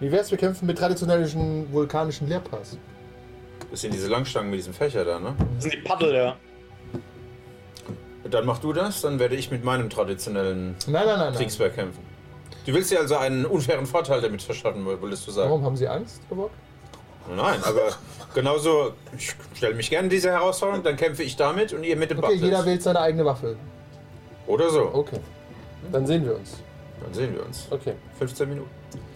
Wie 0.00 0.12
wär's, 0.12 0.30
wir 0.30 0.36
kämpfen 0.36 0.66
mit 0.66 0.76
traditionellen 0.76 1.72
vulkanischen 1.72 2.28
Leerpass? 2.28 2.76
Das 3.70 3.80
sind 3.80 3.94
diese 3.94 4.08
Langstangen 4.08 4.50
mit 4.50 4.58
diesem 4.58 4.74
Fächer 4.74 5.04
da, 5.06 5.18
ne? 5.18 5.34
Das 5.54 5.62
sind 5.64 5.72
die 5.72 5.78
Paddel, 5.78 6.14
ja. 6.14 6.36
Dann 8.30 8.44
mach 8.44 8.58
du 8.58 8.74
das, 8.74 9.00
dann 9.00 9.18
werde 9.18 9.36
ich 9.36 9.50
mit 9.50 9.64
meinem 9.64 9.88
traditionellen 9.88 10.74
Nein, 10.86 10.92
nein, 10.92 11.06
nein, 11.06 11.18
nein. 11.18 11.34
Kriegsberg 11.34 11.74
kämpfen. 11.74 12.04
Du 12.66 12.74
willst 12.74 12.90
dir 12.90 12.98
also 12.98 13.16
einen 13.16 13.46
unfairen 13.46 13.86
Vorteil 13.86 14.20
damit 14.20 14.42
verschaffen, 14.42 14.84
wolltest 14.84 15.26
du 15.26 15.30
sagen? 15.30 15.48
Warum 15.48 15.64
haben 15.64 15.76
Sie 15.76 15.88
Angst, 15.88 16.20
Lovok? 16.28 16.50
Nein, 17.34 17.58
aber 17.64 17.88
genauso, 18.34 18.92
ich 19.16 19.34
stelle 19.54 19.74
mich 19.74 19.90
gerne 19.90 20.08
dieser 20.08 20.32
Herausforderung, 20.32 20.82
dann 20.84 20.96
kämpfe 20.96 21.22
ich 21.22 21.36
damit 21.36 21.72
und 21.72 21.82
ihr 21.84 21.96
mit 21.96 22.10
dem 22.10 22.18
Okay, 22.18 22.26
Buttles. 22.28 22.42
jeder 22.42 22.64
wählt 22.64 22.82
seine 22.82 23.00
eigene 23.00 23.24
Waffe. 23.24 23.56
Oder 24.46 24.70
so. 24.70 24.90
Okay. 24.92 25.18
Dann 25.90 26.06
sehen 26.06 26.24
wir 26.24 26.36
uns. 26.36 26.54
Dann 27.02 27.12
sehen 27.14 27.34
wir 27.34 27.44
uns. 27.44 27.66
Okay. 27.70 27.94
15 28.18 28.48
Minuten. 28.48 28.70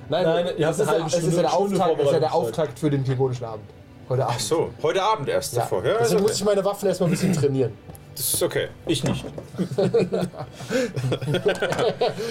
Nein, 0.08 0.24
Nein, 0.24 0.46
ihr 0.56 0.66
das 0.66 0.78
habt 0.80 0.88
ist, 0.88 0.88
eine 0.94 1.06
es 1.06 1.12
ist 1.14 1.18
Stunde- 1.20 1.36
ja 1.36 1.42
der 1.42 1.48
Stunde 1.50 1.76
Auftakt, 1.84 2.00
ist 2.02 2.12
ja 2.12 2.18
der. 2.20 2.34
Auftakt 2.34 2.78
für 2.78 2.90
den 2.90 3.04
klingonischen 3.04 3.44
Abend. 3.46 3.64
Heute 4.08 4.24
Abend. 4.24 4.36
Ach 4.36 4.40
so, 4.40 4.70
heute 4.82 5.02
Abend 5.02 5.28
erst 5.28 5.54
Ja. 5.54 5.60
davor. 5.60 5.84
Ja, 5.84 5.98
Deswegen 6.00 6.16
ist 6.16 6.22
muss 6.22 6.34
ich 6.36 6.44
meine 6.44 6.64
Waffen 6.64 6.88
erstmal 6.88 7.08
ein 7.08 7.12
bisschen 7.12 7.32
trainieren. 7.32 7.72
Das 8.14 8.34
ist 8.34 8.42
okay. 8.42 8.68
Ich 8.86 9.04
nicht. 9.04 9.24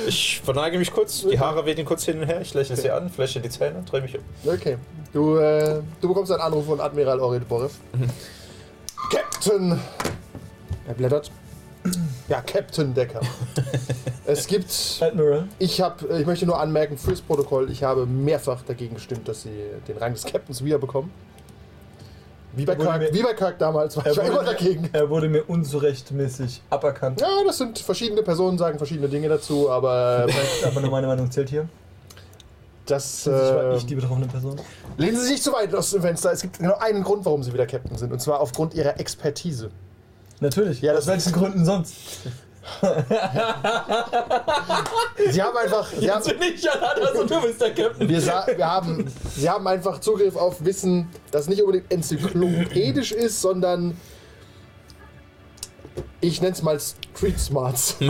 ich 0.08 0.42
verneige 0.44 0.78
mich 0.78 0.92
kurz, 0.92 1.22
die 1.22 1.40
Haare 1.40 1.66
wedeln 1.66 1.88
kurz 1.88 2.06
hin 2.06 2.20
und 2.20 2.28
her, 2.28 2.42
ich 2.42 2.54
lächle 2.54 2.76
sie 2.76 2.92
an, 2.92 3.10
fläche 3.10 3.40
die 3.40 3.50
Zähne, 3.50 3.84
drehe 3.90 4.02
mich 4.02 4.18
um. 4.18 4.24
Okay. 4.46 4.78
Du, 5.14 5.38
äh, 5.38 5.82
du 6.02 6.08
bekommst 6.08 6.32
einen 6.32 6.42
Anruf 6.42 6.66
von 6.66 6.80
Admiral 6.80 7.20
Orit 7.20 7.48
Borev. 7.48 7.74
Captain! 9.12 9.80
Er 10.88 10.94
blättert. 10.94 11.32
Ja, 12.28 12.42
Captain 12.42 12.94
Decker. 12.94 13.22
Es 14.26 14.46
gibt. 14.46 14.72
Admiral. 15.02 15.48
Ich, 15.58 15.82
hab, 15.82 16.04
ich 16.12 16.26
möchte 16.26 16.46
nur 16.46 16.60
anmerken, 16.60 16.98
fürs 16.98 17.22
Protokoll, 17.22 17.72
ich 17.72 17.84
habe 17.84 18.06
mehrfach 18.06 18.62
dagegen 18.62 18.96
gestimmt, 18.96 19.28
dass 19.28 19.44
sie 19.44 19.70
den 19.88 19.98
Rang 19.98 20.14
des 20.14 20.26
Captains 20.26 20.64
wiederbekommen. 20.64 21.12
Wie 22.54 22.66
bei, 22.66 22.76
Kirk, 22.76 23.00
mir- 23.00 23.14
wie 23.14 23.22
bei 23.22 23.34
Kirk 23.34 23.60
damals, 23.60 23.96
war 23.96 24.06
Er 24.06 24.12
ich 24.12 24.18
war 24.18 24.26
immer 24.26 24.36
wurde, 24.38 24.46
dagegen. 24.46 24.82
mir, 24.82 24.90
er 24.94 25.10
wurde 25.10 25.30
mir 25.30 25.44
unzurechtmäßig 25.44 26.62
aberkannt. 26.70 27.22
Ja, 27.22 27.28
das 27.46 27.58
sind 27.60 27.78
verschiedene 27.80 28.24
Personen, 28.24 28.58
sagen 28.58 28.78
verschiedene 28.78 29.08
Dinge 29.08 29.30
dazu, 29.30 29.70
aber 29.70 30.26
Aber 30.66 30.82
nur 30.82 30.90
meine 30.92 31.08
Meinung 31.08 31.30
zählt 31.30 31.50
hier. 31.50 31.68
das. 32.86 33.28
Ich 33.28 33.32
war 33.32 33.64
Äh, 33.72 33.74
nicht 33.76 33.90
die 33.90 33.96
betroffene 33.96 34.26
Person. 34.28 34.60
lehnen 34.98 35.16
Sie 35.16 35.22
sich 35.24 35.32
nicht 35.34 35.44
zu 35.44 35.54
weit 35.54 35.74
aus 35.76 35.92
dem 35.92 36.02
Fenster. 36.02 36.32
Es 36.32 36.42
gibt 36.42 36.58
genau 36.58 36.76
einen 36.80 37.04
Grund, 37.04 37.24
warum 37.26 37.44
Sie 37.44 37.54
wieder 37.54 37.68
Captain 37.68 37.96
sind, 37.98 38.12
und 38.12 38.20
zwar 38.20 38.40
aufgrund 38.42 38.74
Ihrer 38.74 39.00
Expertise. 39.00 39.70
Natürlich. 40.40 40.82
Ja, 40.82 40.94
Aus 40.96 41.06
welchen 41.06 41.32
Gründen 41.34 41.66
sonst? 41.66 41.94
Sie 45.32 45.42
haben 45.42 45.58
einfach. 45.58 45.92
Sie 45.92 46.12
haben, 46.12 46.24
bin 46.24 46.54
ich 46.56 46.64
ja 46.64 46.72
du 47.28 47.42
bist 47.42 47.62
der 47.62 47.74
Captain. 47.74 48.08
wir, 48.08 48.22
wir 48.22 48.72
haben, 48.72 49.12
Sie 49.36 49.50
haben 49.50 49.68
einfach 49.68 50.00
Zugriff 50.00 50.36
auf 50.36 50.64
Wissen, 50.64 51.10
das 51.32 51.48
nicht 51.48 51.62
unbedingt 51.62 51.92
enzyklopädisch 51.92 53.12
ist, 53.12 53.42
sondern 53.42 53.98
ich 56.22 56.42
nenne 56.42 56.54
es 56.54 56.62
mal 56.62 56.80
Street 56.80 57.40
Smarts. 57.40 57.96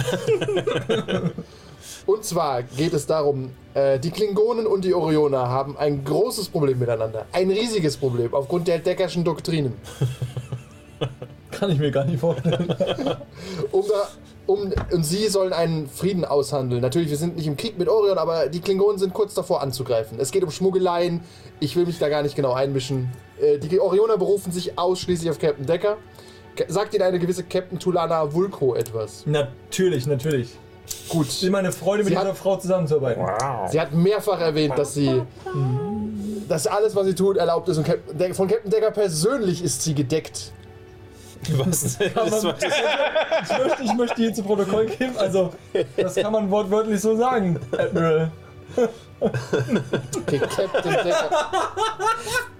und 2.06 2.24
zwar 2.24 2.63
geht 2.63 2.93
es 2.93 3.06
darum, 3.06 3.52
äh, 3.74 4.00
die 4.00 4.12
Klingonen 4.12 4.67
und 4.67 4.84
die 4.84 4.93
Orioner 4.93 5.50
haben 5.50 5.78
ein 5.78 6.04
großes 6.04 6.50
Problem 6.50 6.80
miteinander. 6.80 7.26
Ein 7.32 7.52
riesiges 7.52 7.98
Problem 7.98 8.34
aufgrund 8.34 8.67
der 8.67 8.80
Deckerschen 8.80 9.24
Doktrinen. 9.24 9.74
Kann 11.52 11.72
ich 11.72 11.80
mir 11.80 11.91
gar 11.91 12.06
nicht 12.06 12.19
vorstellen. 12.19 12.76
Um 13.72 13.86
da, 13.88 14.08
um, 14.50 14.74
und 14.92 15.04
sie 15.04 15.28
sollen 15.28 15.54
einen 15.54 15.88
Frieden 15.88 16.26
aushandeln. 16.26 16.82
Natürlich, 16.82 17.10
wir 17.10 17.18
sind 17.18 17.36
nicht 17.38 17.48
im 17.48 17.56
Krieg 17.56 17.78
mit 17.78 17.88
Orion, 17.88 18.18
aber 18.18 18.48
die 18.48 18.60
Klingonen 18.60 18.98
sind 18.98 19.14
kurz 19.14 19.34
davor 19.34 19.62
anzugreifen. 19.62 20.20
Es 20.20 20.32
geht 20.32 20.44
um 20.44 20.52
Schmuggeleien. 20.52 21.22
Ich 21.60 21.76
will 21.76 21.86
mich 21.86 22.00
da 22.00 22.10
gar 22.10 22.24
nicht 22.24 22.36
genau 22.36 22.54
einmischen. 22.54 23.10
Äh, 23.42 23.60
die 23.60 23.80
Orioner 23.80 24.18
berufen 24.18 24.52
sich 24.52 24.78
ausschließlich 24.78 25.30
auf 25.30 25.40
Captain 25.40 25.66
Decker. 25.66 25.98
Ke- 26.56 26.66
Sagt 26.68 26.94
Ihnen 26.94 27.04
eine 27.04 27.20
gewisse 27.20 27.44
Captain 27.44 27.78
Tulana 27.80 28.34
Vulko 28.34 28.76
etwas? 28.76 29.24
natürlich, 29.26 30.08
natürlich. 30.08 30.50
Gut. 31.08 31.28
Es 31.28 31.34
ist 31.36 31.44
immer 31.44 31.60
eine 31.60 31.72
Freude, 31.72 32.04
mit 32.04 32.14
Sie 32.14 32.18
hat- 32.18 32.36
Frau 32.36 32.58
zusammenzuarbeiten. 32.58 33.24
Sie 33.72 33.80
hat 33.80 33.94
mehrfach 33.94 34.42
erwähnt, 34.42 34.76
dass 34.78 34.96
sie. 34.96 35.22
dass 36.48 36.66
alles, 36.66 36.96
was 36.96 37.06
sie 37.06 37.14
tut, 37.14 37.38
erlaubt 37.38 37.70
ist. 37.70 37.78
Und 37.78 37.88
De 37.88 38.34
von 38.34 38.48
Captain 38.48 38.72
Decker 38.72 38.90
persönlich 38.92 39.64
ist 39.64 39.84
sie 39.84 39.94
gedeckt. 39.94 40.52
Was? 41.58 41.97
Das 41.97 42.43
war, 42.43 42.56
Ich 42.60 43.58
möchte, 43.58 43.84
ich 43.84 43.93
möchte 43.93 44.15
hier 44.17 44.34
zu 44.34 44.43
Protokoll 44.43 44.88
geben, 44.88 45.17
also 45.17 45.54
das 45.95 46.15
kann 46.15 46.32
man 46.32 46.49
wortwörtlich 46.52 46.99
so 46.99 47.15
sagen, 47.15 47.60
Admiral. 47.71 48.32
Okay, 49.21 50.39
Captain 50.39 50.93
Decker. 50.93 51.29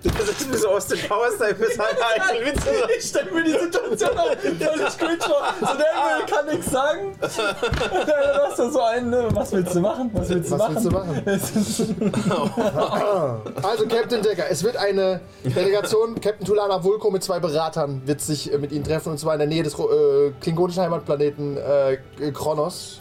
das 0.03 0.41
ist 0.41 0.61
so 0.61 0.69
aus 0.69 0.87
den 0.87 0.99
Power 1.07 1.31
Style 1.33 1.55
für 1.55 1.71
seine 1.71 1.97
eigenen 2.05 2.53
Witze. 2.53 2.69
Ich 2.97 3.05
stelle 3.05 3.31
mir 3.31 3.43
die 3.43 3.51
Situation 3.51 4.17
auch 4.17 4.35
völlig 4.35 4.97
cringe 4.97 5.19
vor. 5.21 5.53
So 5.59 5.77
der 5.77 5.95
Admiral 5.95 6.25
kann 6.25 6.45
nichts 6.47 6.71
sagen. 6.71 7.15
Du 7.19 7.27
hast 7.27 8.59
da 8.59 8.69
so 8.69 8.81
einen, 8.81 9.09
ne, 9.09 9.27
was 9.31 9.51
willst 9.53 9.75
du 9.75 9.79
machen? 9.79 10.09
Was 10.13 10.29
willst 10.29 10.51
du 10.51 10.59
Was 10.59 10.83
machen? 10.83 11.21
willst 11.25 11.79
du 11.79 11.93
machen? 11.95 13.55
Also 13.63 13.87
Captain 13.87 14.21
Decker, 14.21 14.45
es 14.49 14.63
wird 14.63 14.75
eine 14.77 15.21
Delegation, 15.43 16.15
Captain 16.19 16.45
Tulana 16.45 16.83
Vulko 16.83 17.09
mit 17.09 17.23
zwei 17.23 17.39
Beratern 17.39 18.01
wird 18.05 18.21
sich 18.21 18.51
äh, 18.51 18.57
mit 18.57 18.71
ihnen 18.71 18.83
treffen 18.83 19.11
und 19.11 19.17
zwar 19.17 19.33
in 19.33 19.39
der 19.39 19.47
Nähe 19.47 19.63
des 19.63 19.75
äh, 19.75 20.31
klingonischen 20.41 20.83
Heimatplaneten 20.83 21.57
äh, 21.57 21.97
Kronos. 22.33 22.99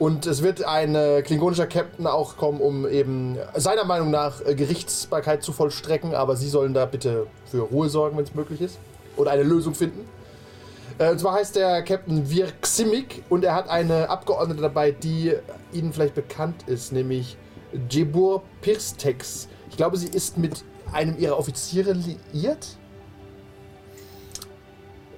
Und 0.00 0.24
es 0.24 0.42
wird 0.42 0.64
ein 0.64 0.94
äh, 0.94 1.20
klingonischer 1.20 1.66
Captain 1.66 2.06
auch 2.06 2.38
kommen, 2.38 2.62
um 2.62 2.88
eben 2.88 3.36
seiner 3.54 3.84
Meinung 3.84 4.10
nach 4.10 4.40
äh, 4.40 4.54
Gerichtsbarkeit 4.54 5.42
zu 5.42 5.52
vollstrecken, 5.52 6.14
aber 6.14 6.36
sie 6.36 6.48
sollen 6.48 6.72
da 6.72 6.86
bitte 6.86 7.26
für 7.44 7.60
Ruhe 7.60 7.90
sorgen, 7.90 8.16
wenn 8.16 8.24
es 8.24 8.34
möglich 8.34 8.62
ist. 8.62 8.78
Oder 9.18 9.32
eine 9.32 9.42
Lösung 9.42 9.74
finden. 9.74 10.08
Äh, 10.96 11.10
Und 11.10 11.20
zwar 11.20 11.34
heißt 11.34 11.54
der 11.54 11.82
Captain 11.82 12.30
Virksimik 12.30 13.24
und 13.28 13.44
er 13.44 13.54
hat 13.54 13.68
eine 13.68 14.08
Abgeordnete 14.08 14.62
dabei, 14.62 14.90
die 14.90 15.34
Ihnen 15.70 15.92
vielleicht 15.92 16.14
bekannt 16.14 16.64
ist, 16.66 16.92
nämlich 16.92 17.36
Jebur 17.90 18.42
Pirstex. 18.62 19.48
Ich 19.68 19.76
glaube, 19.76 19.98
sie 19.98 20.08
ist 20.08 20.38
mit 20.38 20.64
einem 20.94 21.18
ihrer 21.18 21.38
Offiziere 21.38 21.92
liiert. 21.92 22.78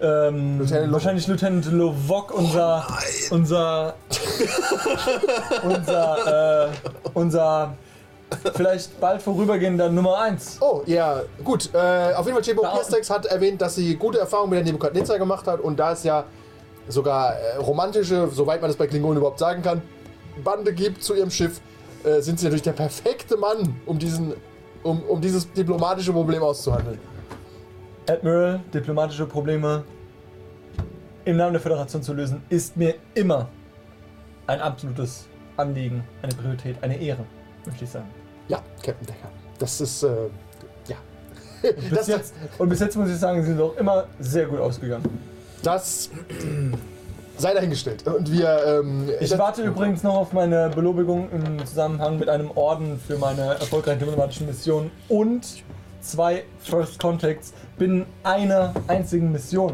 Ähm, 0.02 0.58
Lieutenant 0.58 0.92
wahrscheinlich 0.92 1.26
Lieutenant 1.28 1.70
Lovok, 1.70 2.34
unser, 2.34 2.84
unser, 3.30 3.94
unser, 5.62 6.66
äh, 6.66 6.68
unser 7.14 7.74
vielleicht 8.54 8.98
bald 9.00 9.22
vorübergehender 9.22 9.88
Nummer 9.90 10.18
1. 10.18 10.58
Oh, 10.60 10.82
ja, 10.86 11.22
gut. 11.44 11.70
Äh, 11.72 12.14
auf 12.14 12.26
jeden 12.26 12.36
Fall, 12.36 12.44
Jebur 12.44 12.64
Da- 12.64 12.70
Pirstex 12.72 13.10
hat 13.10 13.26
erwähnt, 13.26 13.60
dass 13.62 13.76
sie 13.76 13.94
gute 13.94 14.18
Erfahrungen 14.18 14.50
mit 14.50 14.58
der 14.58 14.64
Nebukadnezar 14.64 15.18
gemacht 15.18 15.46
hat 15.46 15.60
und 15.60 15.78
da 15.78 15.92
es 15.92 16.02
ja 16.02 16.24
sogar 16.88 17.34
äh, 17.36 17.56
romantische, 17.58 18.28
soweit 18.32 18.60
man 18.60 18.70
das 18.70 18.76
bei 18.76 18.86
Klingonen 18.88 19.18
überhaupt 19.18 19.38
sagen 19.38 19.62
kann, 19.62 19.82
Bande 20.42 20.72
gibt 20.72 21.04
zu 21.04 21.14
ihrem 21.14 21.30
Schiff, 21.30 21.60
äh, 22.04 22.20
sind 22.22 22.40
sie 22.40 22.46
natürlich 22.46 22.62
der 22.62 22.72
perfekte 22.72 23.36
Mann, 23.36 23.76
um, 23.86 23.98
diesen, 23.98 24.32
um, 24.82 25.00
um 25.04 25.20
dieses 25.20 25.52
diplomatische 25.52 26.12
Problem 26.12 26.42
auszuhandeln. 26.42 26.98
Admiral, 28.12 28.61
diplomatische 28.75 29.27
Probleme 29.27 29.85
im 31.25 31.37
Namen 31.37 31.53
der 31.53 31.61
Föderation 31.62 32.03
zu 32.03 32.12
lösen, 32.14 32.42
ist 32.48 32.77
mir 32.77 32.94
immer 33.14 33.48
ein 34.46 34.61
absolutes 34.61 35.27
Anliegen, 35.57 36.03
eine 36.22 36.35
Priorität, 36.35 36.77
eine 36.83 36.96
Ehre, 37.01 37.25
möchte 37.64 37.85
ich 37.85 37.90
sagen. 37.90 38.09
Ja, 38.48 38.59
Captain 38.83 39.07
Decker. 39.07 39.29
Das 39.59 39.81
ist, 39.81 40.03
äh, 40.03 40.09
ja. 40.88 40.96
Bis 41.62 41.90
Das, 41.90 42.07
jetzt, 42.09 42.35
und 42.59 42.68
bis 42.68 42.81
jetzt 42.81 42.96
muss 42.96 43.09
ich 43.09 43.16
sagen, 43.16 43.40
sie 43.42 43.48
sind 43.48 43.61
auch 43.61 43.77
immer 43.77 44.05
sehr 44.18 44.46
gut 44.46 44.59
ausgegangen. 44.59 45.05
das 45.62 46.11
sei 47.38 47.55
dahingestellt. 47.55 48.07
Und 48.07 48.31
wir, 48.33 48.64
ähm, 48.66 49.09
Ich 49.20 49.37
warte 49.38 49.62
übrigens 49.62 50.03
noch 50.03 50.16
auf 50.16 50.33
meine 50.33 50.70
Belobigung 50.70 51.31
im 51.31 51.64
Zusammenhang 51.64 52.18
mit 52.18 52.29
einem 52.29 52.51
Orden 52.53 53.01
für 53.07 53.16
meine 53.16 53.42
erfolgreichen 53.55 54.01
diplomatischen 54.01 54.46
Missionen 54.46 54.90
und 55.09 55.62
zwei 56.01 56.44
First 56.59 56.98
Contacts 57.01 57.53
binnen 57.78 58.06
einer 58.22 58.72
einzigen 58.88 59.32
Mission. 59.32 59.72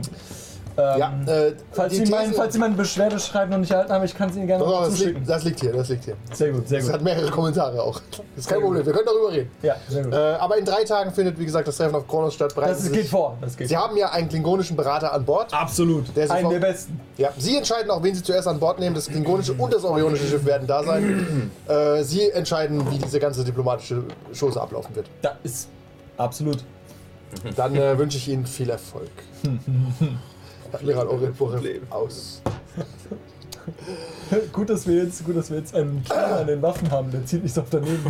Ähm, 0.76 0.98
Ja, 1.00 1.12
äh, 1.26 1.54
falls, 1.72 1.92
Sie 1.96 2.04
mein, 2.06 2.32
falls 2.32 2.52
Sie 2.52 2.61
mein 2.61 2.76
Beschwerdeschreiben 2.76 3.50
noch 3.50 3.58
nicht 3.58 3.72
erhalten 3.72 3.92
haben, 3.92 4.04
ich 4.04 4.16
kann 4.16 4.30
es 4.30 4.37
Ihnen 4.37 4.46
gerne 4.46 4.62
Doch, 4.62 4.70
noch 4.70 4.80
das, 4.84 4.90
zuschicken. 4.94 5.14
liegt, 5.16 5.28
das 5.28 5.42
liegt 5.44 5.58
hier, 5.61 5.72
das 5.72 5.88
liegt 5.88 6.04
hier. 6.04 6.14
Sehr 6.32 6.52
gut, 6.52 6.68
sehr 6.68 6.78
Das 6.78 6.87
gut. 6.87 6.94
hat 6.94 7.02
mehrere 7.02 7.30
Kommentare 7.32 7.82
auch. 7.82 8.00
Das 8.11 8.20
ist 8.37 8.48
kein 8.48 8.61
Problem, 8.61 8.87
wir 8.87 8.92
können 8.92 9.04
darüber 9.06 9.32
reden. 9.32 9.50
Ja, 9.61 9.74
sehr 9.88 10.04
gut. 10.04 10.12
Äh, 10.14 10.16
aber 10.16 10.56
in 10.56 10.64
drei 10.64 10.84
Tagen 10.84 11.11
findet, 11.11 11.37
wie 11.37 11.44
gesagt, 11.46 11.66
das 11.66 11.76
Treffen 11.78 11.96
auf 11.96 12.06
Kronos 12.06 12.34
statt. 12.34 12.52
Das 12.54 12.80
Sie 12.80 12.90
geht 12.92 13.00
sich- 13.02 13.11
vor. 13.11 13.37
Das 13.40 13.56
geht 13.56 13.66
Sie 13.68 13.76
haben 13.76 13.96
ja 13.96 14.11
einen 14.12 14.28
klingonischen 14.28 14.76
Berater 14.76 15.12
an 15.12 15.24
Bord. 15.24 15.52
Absolut. 15.52 16.16
Der 16.16 16.30
Einen 16.30 16.48
der 16.48 16.61
besten. 16.61 17.00
Ja, 17.16 17.30
Sie 17.37 17.56
entscheiden 17.56 17.90
auch, 17.90 18.00
wen 18.04 18.14
Sie 18.14 18.22
zuerst 18.22 18.46
an 18.46 18.61
Bord 18.61 18.78
nehmen. 18.78 18.94
Das 18.94 19.08
klingonische 19.08 19.54
und 19.54 19.74
das 19.74 19.82
orionische 19.82 20.28
Schiff 20.28 20.44
werden 20.44 20.68
da 20.68 20.84
sein. 20.84 21.50
äh, 21.66 22.04
Sie 22.04 22.30
entscheiden, 22.30 22.88
wie 22.92 22.98
diese 22.98 23.18
ganze 23.18 23.42
diplomatische 23.42 24.04
Chose 24.38 24.61
ablaufen 24.62 24.94
wird. 24.94 25.06
Da 25.22 25.32
ist 25.42 25.66
absolut. 26.16 26.58
Dann 27.56 27.76
äh, 27.76 27.98
wünsche 27.98 28.18
ich 28.18 28.28
Ihnen 28.28 28.46
viel 28.46 28.70
Erfolg. 28.70 29.10
Admiral 30.72 31.08
Orenburg 31.08 31.62
aus. 31.90 32.42
Gut, 34.52 34.70
dass 34.70 34.86
wir 34.86 35.04
jetzt, 35.04 35.24
gut, 35.24 35.36
dass 35.36 35.50
wir 35.50 35.58
jetzt 35.58 35.74
einen 35.74 36.02
Killer 36.04 36.40
an 36.40 36.46
den 36.46 36.62
Waffen 36.62 36.90
haben. 36.90 37.10
Der 37.10 37.24
zieht 37.24 37.42
nicht 37.42 37.54
so 37.54 37.64
daneben. 37.70 38.02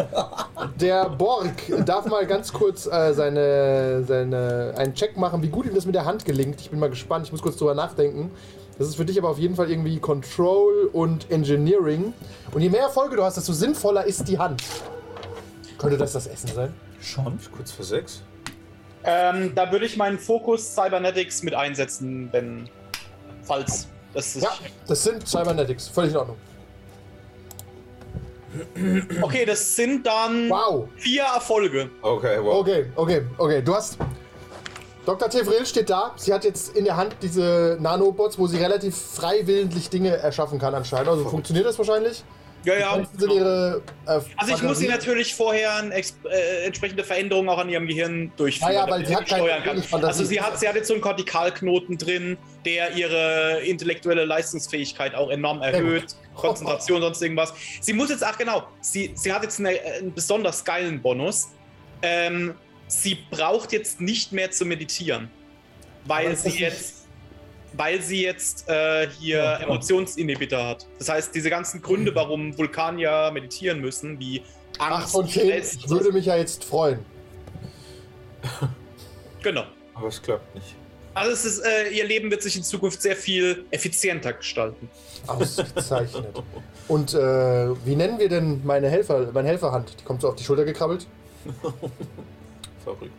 Der 0.80 1.08
Borg 1.10 1.54
darf 1.84 2.06
mal 2.06 2.26
ganz 2.26 2.52
kurz 2.52 2.86
äh, 2.86 3.12
seine, 3.12 4.04
seine, 4.04 4.74
einen 4.76 4.94
Check 4.94 5.16
machen, 5.16 5.42
wie 5.42 5.48
gut 5.48 5.66
ihm 5.66 5.74
das 5.74 5.86
mit 5.86 5.94
der 5.94 6.04
Hand 6.04 6.24
gelingt. 6.24 6.60
Ich 6.60 6.70
bin 6.70 6.78
mal 6.78 6.90
gespannt, 6.90 7.26
ich 7.26 7.32
muss 7.32 7.42
kurz 7.42 7.56
drüber 7.56 7.74
nachdenken. 7.74 8.30
Das 8.78 8.88
ist 8.88 8.96
für 8.96 9.04
dich 9.04 9.18
aber 9.18 9.28
auf 9.28 9.38
jeden 9.38 9.54
Fall 9.54 9.70
irgendwie 9.70 9.98
Control 9.98 10.88
und 10.92 11.30
Engineering. 11.30 12.12
Und 12.52 12.62
je 12.62 12.70
mehr 12.70 12.82
Erfolge 12.82 13.16
du 13.16 13.22
hast, 13.22 13.36
desto 13.36 13.52
sinnvoller 13.52 14.04
ist 14.04 14.26
die 14.28 14.38
Hand. 14.38 14.62
Könnte 15.78 15.96
das 15.96 16.12
das 16.12 16.26
Essen 16.26 16.50
sein? 16.54 16.74
Schon? 17.00 17.38
Kurz 17.54 17.72
vor 17.72 17.84
sechs. 17.84 18.22
Ähm, 19.04 19.52
da 19.54 19.70
würde 19.72 19.86
ich 19.86 19.96
meinen 19.96 20.18
Fokus 20.18 20.74
Cybernetics 20.74 21.42
mit 21.42 21.54
einsetzen, 21.54 22.28
wenn. 22.32 22.68
Falls. 23.42 23.88
Das 24.14 24.36
ist. 24.36 24.42
Ja, 24.42 24.50
das 24.86 25.02
sind 25.02 25.26
Cybernetics. 25.26 25.88
Völlig 25.88 26.12
in 26.12 26.16
Ordnung. 26.18 26.36
Okay, 29.22 29.44
das 29.46 29.76
sind 29.76 30.06
dann 30.06 30.50
Wow. 30.50 30.88
vier 30.96 31.22
Erfolge. 31.22 31.88
Okay, 32.02 32.38
wow. 32.42 32.56
Okay, 32.60 32.86
okay, 32.96 33.22
okay. 33.38 33.62
Du 33.62 33.74
hast. 33.74 33.96
Dr. 35.06 35.28
Tevril 35.28 35.66
steht 35.66 35.90
da. 35.90 36.12
Sie 36.16 36.32
hat 36.32 36.44
jetzt 36.44 36.76
in 36.76 36.84
der 36.84 36.96
Hand 36.96 37.16
diese 37.22 37.76
Nanobots, 37.80 38.38
wo 38.38 38.46
sie 38.46 38.58
relativ 38.58 38.96
freiwillentlich 38.96 39.90
Dinge 39.90 40.10
erschaffen 40.16 40.60
kann 40.60 40.74
anscheinend. 40.74 41.08
Also 41.08 41.24
funktioniert 41.28 41.66
das 41.66 41.76
wahrscheinlich? 41.78 42.22
Ja, 42.64 42.74
ja. 42.78 43.06
Sind 43.16 43.32
ihre. 43.32 43.82
Äh, 44.06 44.20
Also 44.36 44.54
ich 44.54 44.62
muss 44.62 44.78
sie 44.78 44.88
natürlich 44.88 45.34
vorher 45.34 45.82
äh, 45.90 46.64
entsprechende 46.64 47.04
Veränderung 47.04 47.48
auch 47.48 47.58
an 47.58 47.68
ihrem 47.68 47.86
Gehirn 47.86 48.32
durchführen. 48.36 48.70
Ah 48.70 48.74
ja, 48.74 48.90
weil 48.90 49.04
sie 49.06 49.14
hat 49.16 49.26
steuern 49.26 49.62
kann. 49.62 50.04
Also 50.04 50.24
sie 50.24 50.40
hat, 50.40 50.58
sie 50.58 50.68
hat 50.68 50.76
jetzt 50.76 50.88
so 50.88 50.94
einen 50.94 51.02
Kortikalknoten 51.02 51.98
drin, 51.98 52.36
der 52.64 52.92
ihre 52.94 53.60
intellektuelle 53.64 54.24
Leistungsfähigkeit 54.24 55.14
auch 55.14 55.30
enorm 55.30 55.60
erhöht. 55.62 56.02
gut. 56.02 56.14
Konzentration, 56.34 57.02
sonst 57.02 57.20
irgendwas. 57.20 57.52
Sie 57.80 57.92
muss 57.92 58.10
jetzt, 58.10 58.24
ach 58.24 58.38
genau, 58.38 58.66
sie, 58.80 59.12
sie 59.14 59.32
hat 59.32 59.42
jetzt 59.42 59.60
eine, 59.60 59.70
einen 59.80 60.14
besonders 60.14 60.64
geilen 60.64 61.02
Bonus. 61.02 61.48
Ähm, 62.00 62.54
sie 62.86 63.18
braucht 63.30 63.72
jetzt 63.72 64.00
nicht 64.00 64.32
mehr 64.32 64.50
zu 64.50 64.64
meditieren. 64.64 65.30
Weil 66.04 66.34
sie 66.36 66.58
jetzt 66.58 67.01
weil 67.74 68.00
sie 68.02 68.22
jetzt 68.22 68.68
äh, 68.68 69.08
hier 69.18 69.38
Ja, 69.38 69.56
klar. 69.56 69.68
Emotionsinhibitor 69.68 70.66
hat. 70.66 70.86
Das 70.98 71.08
heißt, 71.08 71.34
diese 71.34 71.50
ganzen 71.50 71.80
Gründe, 71.82 72.14
warum 72.14 72.56
Vulkanier 72.56 73.30
meditieren 73.32 73.80
müssen, 73.80 74.18
wie 74.18 74.42
Angst, 74.78 75.12
von 75.12 75.26
zehn. 75.28 75.48
Stress, 75.48 75.74
Ich 75.74 75.88
würde 75.90 76.12
mich 76.12 76.26
ja 76.26 76.36
jetzt 76.36 76.64
freuen. 76.64 77.00
Genau. 79.42 79.64
Aber 79.94 80.06
es 80.06 80.22
klappt 80.22 80.54
nicht. 80.54 80.76
Also 81.14 81.32
es 81.32 81.44
ist, 81.44 81.58
äh, 81.60 81.88
ihr 81.90 82.04
Leben 82.06 82.30
wird 82.30 82.42
sich 82.42 82.56
in 82.56 82.62
Zukunft 82.62 83.02
sehr 83.02 83.16
viel 83.16 83.64
effizienter 83.72 84.32
gestalten. 84.32 84.88
Ausgezeichnet. 85.26 86.26
Und 86.88 87.12
äh, 87.12 87.18
wie 87.84 87.96
nennen 87.96 88.18
wir 88.18 88.28
denn 88.28 88.60
meine 88.64 88.88
Helfer, 88.88 89.30
meine 89.32 89.48
Helferhand? 89.48 89.94
Die 90.00 90.04
kommt 90.04 90.22
so 90.22 90.28
auf 90.28 90.36
die 90.36 90.44
Schulter 90.44 90.64
gekrabbelt. 90.64 91.06
Verrückt. 92.84 93.12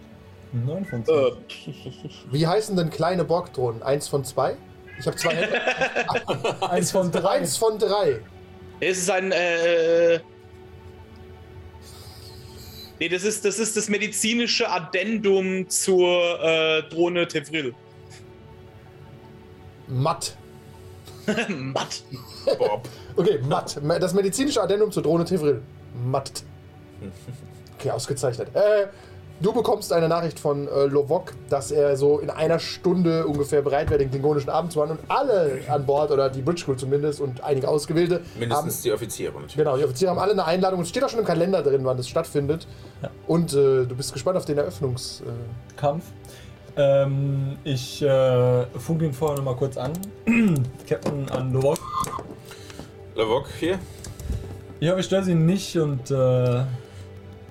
9 0.54 0.86
von 0.86 1.06
10. 1.06 1.16
Äh, 1.16 1.32
Wie 2.32 2.48
heißen 2.48 2.76
denn 2.76 2.90
kleine 2.90 3.24
Borgdrohnen? 3.26 3.82
Eins 3.84 4.08
von 4.08 4.24
zwei? 4.24 4.56
Ich 5.00 5.08
habe 5.08 5.18
zwei 5.18 5.36
Hände. 5.36 5.60
Eins 6.70 6.92
von 6.92 7.12
drei. 7.12 7.40
Eins 7.40 7.58
von 7.58 7.80
drei. 7.80 8.20
es 8.80 9.00
ist 9.00 9.10
ein. 9.10 9.32
Äh, 9.32 10.20
nee, 13.00 13.10
das 13.10 13.24
ist, 13.24 13.44
das 13.44 13.58
ist 13.58 13.76
das 13.76 13.90
medizinische 13.90 14.70
Addendum 14.70 15.68
zur 15.68 16.40
äh, 16.44 16.84
Drohne 16.84 17.28
Tevril. 17.28 17.74
Matt. 19.88 20.38
Matt. 21.50 22.04
Bob. 22.60 22.88
Okay, 23.16 23.40
Matt. 23.48 23.80
Das 24.00 24.14
medizinische 24.14 24.62
Addendum 24.62 24.92
zur 24.92 25.02
Drohne 25.04 25.26
Tevril. 25.26 25.62
Matt. 26.06 26.44
Okay, 27.78 27.90
ausgezeichnet. 27.90 28.50
Äh, 28.56 28.88
du 29.42 29.54
bekommst 29.54 29.92
eine 29.94 30.08
Nachricht 30.08 30.40
von 30.40 30.68
äh, 30.68 30.86
Lovok, 30.86 31.34
dass 31.50 31.72
er 31.72 31.98
so 31.98 32.20
in 32.20 32.30
einer 32.30 32.60
Stunde 32.60 33.28
ungefähr 33.28 33.62
bereit 33.62 33.90
wäre, 33.90 34.00
den 34.00 34.10
klingonischen 34.10 34.50
Abend 34.50 34.72
zu 34.72 34.80
machen. 34.80 34.92
Und 34.92 35.00
alle 35.10 35.60
an 35.68 35.86
Bord, 35.86 36.12
oder 36.12 36.30
die 36.30 36.42
Bridge 36.42 36.64
Crew 36.66 36.76
zumindest, 36.76 37.22
und 37.22 37.44
einige 37.44 37.68
Ausgewählte, 37.68 38.22
Mindestens 38.40 38.82
die 38.82 38.92
Offiziere 38.92 39.34
natürlich. 39.34 39.56
Genau, 39.56 39.78
die 39.78 39.84
Offiziere 39.84 40.12
haben 40.12 40.20
alle 40.20 40.34
eine 40.34 40.46
Einladung 40.46 40.80
und 40.80 40.84
es 40.84 40.90
steht 40.90 41.04
auch 41.04 41.10
schon 41.10 41.20
im 41.20 41.26
Kalender 41.26 41.62
drin, 41.62 41.82
wann 41.84 41.98
das 41.98 42.08
stattfindet. 42.08 42.68
Und 43.28 43.54
äh, 43.54 43.86
du 43.86 43.96
bist 43.96 44.14
gespannt 44.14 44.38
auf 44.38 44.46
den 44.46 44.58
Eröffnungs. 44.58 45.22
Äh. 45.22 45.84
Ähm, 46.76 47.58
ich 47.64 48.02
äh, 48.02 48.66
funke 48.80 49.06
ihn 49.06 49.14
vorher 49.14 49.38
noch 49.38 49.46
mal 49.46 49.56
kurz 49.56 49.78
an. 49.78 49.92
Captain 50.88 51.30
an 51.30 51.54
Lovok. 51.54 51.78
Lavok 53.16 53.48
hier. 53.60 53.78
Ich 54.80 54.90
hoffe, 54.90 55.02
ich 55.02 55.06
störe 55.06 55.24
Sie 55.24 55.36
nicht 55.36 55.78
und. 55.78 56.10
Äh, 56.10 56.64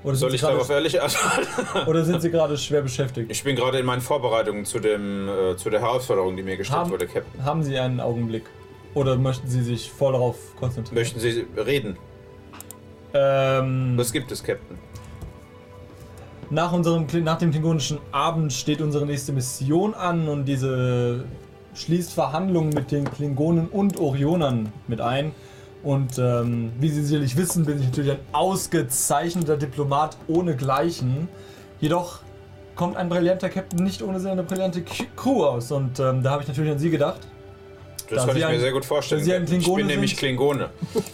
oder, 0.04 0.16
Soll 0.16 0.34
ich 0.34 0.40
darauf 0.40 0.68
ehrlich 0.70 1.00
antworten? 1.00 1.88
oder 1.88 2.04
sind 2.04 2.22
Sie 2.22 2.30
gerade 2.30 2.56
schwer 2.58 2.82
beschäftigt? 2.82 3.30
Ich 3.30 3.44
bin 3.44 3.54
gerade 3.56 3.78
in 3.78 3.86
meinen 3.86 4.00
Vorbereitungen 4.02 4.64
zu, 4.64 4.78
dem, 4.80 5.28
äh, 5.28 5.56
zu 5.56 5.70
der 5.70 5.80
Herausforderung, 5.80 6.36
die 6.36 6.42
mir 6.42 6.56
gestellt 6.56 6.80
Haben- 6.80 6.90
wurde, 6.90 7.06
Captain. 7.06 7.44
Haben 7.44 7.62
Sie 7.62 7.78
einen 7.78 8.00
Augenblick? 8.00 8.44
Oder 8.94 9.16
möchten 9.16 9.46
Sie 9.48 9.62
sich 9.62 9.90
voll 9.90 10.12
darauf 10.12 10.36
konzentrieren? 10.56 10.96
Möchten 11.00 11.20
Sie 11.20 11.46
reden? 11.56 11.96
Ähm, 13.14 13.94
Was 13.96 14.12
gibt 14.12 14.30
es, 14.32 14.42
Captain? 14.42 14.78
nach, 16.50 16.72
unserem, 16.72 17.06
nach 17.24 17.38
dem 17.38 17.50
klingonischen 17.50 17.98
Abend 18.10 18.52
steht 18.52 18.82
unsere 18.82 19.06
nächste 19.06 19.32
Mission 19.32 19.94
an 19.94 20.28
und 20.28 20.44
diese 20.44 21.24
schließt 21.74 22.12
Verhandlungen 22.12 22.68
mit 22.74 22.90
den 22.90 23.04
Klingonen 23.10 23.68
und 23.68 23.98
Orionern 23.98 24.70
mit 24.86 25.00
ein. 25.00 25.32
Und 25.82 26.16
ähm, 26.18 26.72
wie 26.78 26.88
Sie 26.88 27.02
sicherlich 27.04 27.36
wissen, 27.36 27.64
bin 27.64 27.78
ich 27.80 27.86
natürlich 27.86 28.12
ein 28.12 28.20
ausgezeichneter 28.32 29.56
Diplomat 29.56 30.16
ohnegleichen. 30.28 31.28
Jedoch 31.80 32.20
kommt 32.76 32.96
ein 32.96 33.08
brillanter 33.08 33.48
Captain 33.48 33.82
nicht 33.82 34.00
ohne 34.02 34.20
seine 34.20 34.44
brillante 34.44 34.82
K- 34.82 35.06
Crew 35.16 35.44
aus. 35.44 35.72
Und 35.72 35.98
ähm, 35.98 36.22
da 36.22 36.30
habe 36.30 36.42
ich 36.42 36.48
natürlich 36.48 36.70
an 36.70 36.78
Sie 36.78 36.90
gedacht. 36.90 37.20
Das 38.08 38.20
Da 38.20 38.26
kann 38.26 38.34
Sie 38.34 38.40
ich 38.40 38.46
mir 38.46 38.52
ein- 38.52 38.60
sehr 38.60 38.72
gut 38.72 38.84
vorstellen. 38.84 39.24
Sie 39.24 39.34
ein 39.34 39.44
ich 39.44 39.74
bin 39.74 39.86
nämlich 39.86 40.10
sind- 40.10 40.18
Klingone. 40.20 40.70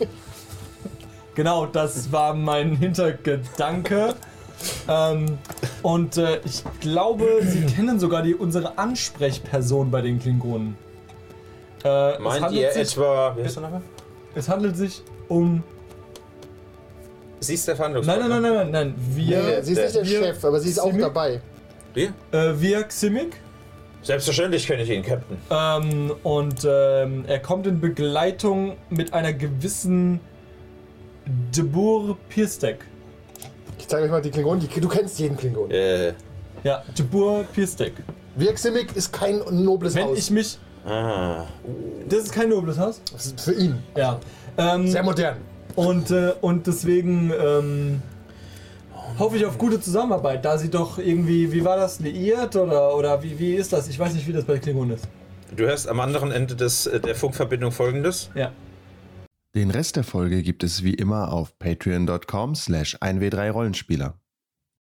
Genau, 1.34 1.66
das 1.66 2.10
war 2.10 2.34
mein 2.34 2.74
Hintergedanke. 2.76 4.14
ähm, 4.88 5.38
und 5.82 6.16
äh, 6.16 6.40
ich 6.44 6.64
glaube, 6.80 7.24
Sie 7.42 7.64
kennen 7.64 8.00
sogar 8.00 8.22
die, 8.22 8.34
unsere 8.34 8.76
Ansprechperson 8.76 9.88
bei 9.90 10.00
den 10.02 10.18
Klingonen. 10.18 10.76
Äh, 11.84 12.18
Meint 12.18 12.50
ihr 12.50 12.74
etwa... 12.74 13.36
Wie 13.36 13.44
heißt 13.44 13.54
der 13.54 13.62
Name? 13.62 13.82
Es 14.38 14.48
handelt 14.48 14.76
sich 14.76 15.02
um. 15.28 15.62
Sie 17.40 17.54
ist 17.54 17.66
der 17.68 17.74
Nein, 17.74 17.76
Verhandlungspartner. 17.76 18.28
nein, 18.28 18.42
nein, 18.42 18.52
nein, 18.54 18.70
nein, 18.72 18.86
nein. 18.88 18.94
Wir, 19.14 19.42
nee, 19.42 19.62
sie 19.62 19.72
ist 19.72 19.78
nicht 19.82 19.94
der 19.96 20.04
wir- 20.06 20.22
Chef, 20.24 20.44
aber 20.44 20.60
sie 20.60 20.70
ist 20.70 20.78
auch 20.80 20.86
Simi? 20.90 21.00
dabei. 21.00 21.40
Wie? 21.94 22.04
äh, 22.32 22.52
wir 22.60 22.82
Ximik. 22.84 23.36
Selbstverständlich 24.02 24.66
kenne 24.66 24.82
ich 24.82 24.90
ihn, 24.90 25.02
Captain. 25.02 25.36
Ähm, 25.50 26.12
und 26.22 26.64
ähm, 26.68 27.24
er 27.26 27.40
kommt 27.40 27.66
in 27.66 27.80
Begleitung 27.80 28.76
mit 28.90 29.12
einer 29.12 29.32
gewissen 29.32 30.20
Debur 31.54 32.16
Pirstek. 32.28 32.78
Ich 33.78 33.86
zeige 33.88 34.04
euch 34.04 34.10
mal 34.10 34.22
die 34.22 34.30
Klingonen. 34.30 34.60
Die, 34.66 34.80
du 34.80 34.88
kennst 34.88 35.18
jeden 35.18 35.36
Klingon. 35.36 35.70
Äh, 35.70 36.12
Ja, 36.64 36.82
Debur 36.96 37.44
Pirstek. 37.52 37.92
Wirksimic 38.36 38.94
ist 38.96 39.12
kein 39.12 39.40
nobles 39.50 39.94
Wenn 39.94 40.04
Haus. 40.06 40.18
ich 40.18 40.30
mich. 40.30 40.58
Ah. 40.88 41.46
Das 42.08 42.20
ist 42.24 42.32
kein 42.32 42.48
nobles 42.48 42.78
Haus? 42.78 43.00
das 43.12 43.26
ist 43.26 43.40
für 43.40 43.52
ihn. 43.52 43.82
Ja. 43.96 44.18
Ähm, 44.56 44.88
Sehr 44.88 45.02
modern. 45.02 45.36
und, 45.76 46.10
äh, 46.10 46.32
und 46.40 46.66
deswegen 46.66 47.30
ähm, 47.30 48.02
hoffe 49.18 49.36
ich 49.36 49.46
auf 49.46 49.58
gute 49.58 49.80
Zusammenarbeit, 49.80 50.44
da 50.44 50.58
sie 50.58 50.70
doch 50.70 50.98
irgendwie, 50.98 51.52
wie 51.52 51.64
war 51.64 51.76
das, 51.76 52.00
liiert 52.00 52.56
oder, 52.56 52.96
oder 52.96 53.22
wie, 53.22 53.38
wie 53.38 53.54
ist 53.54 53.72
das? 53.72 53.88
Ich 53.88 53.98
weiß 53.98 54.14
nicht, 54.14 54.26
wie 54.26 54.32
das 54.32 54.44
bei 54.44 54.58
Klingon 54.58 54.90
ist. 54.90 55.06
Du 55.56 55.64
hörst 55.64 55.88
am 55.88 56.00
anderen 56.00 56.30
Ende 56.30 56.56
des, 56.56 56.86
äh, 56.86 57.00
der 57.00 57.14
Funkverbindung 57.14 57.72
folgendes. 57.72 58.30
Ja. 58.34 58.52
Den 59.54 59.70
Rest 59.70 59.96
der 59.96 60.04
Folge 60.04 60.42
gibt 60.42 60.62
es 60.62 60.84
wie 60.84 60.94
immer 60.94 61.32
auf 61.32 61.58
patreon.com 61.58 62.54
slash 62.54 62.96
1w3rollenspieler. 62.96 64.14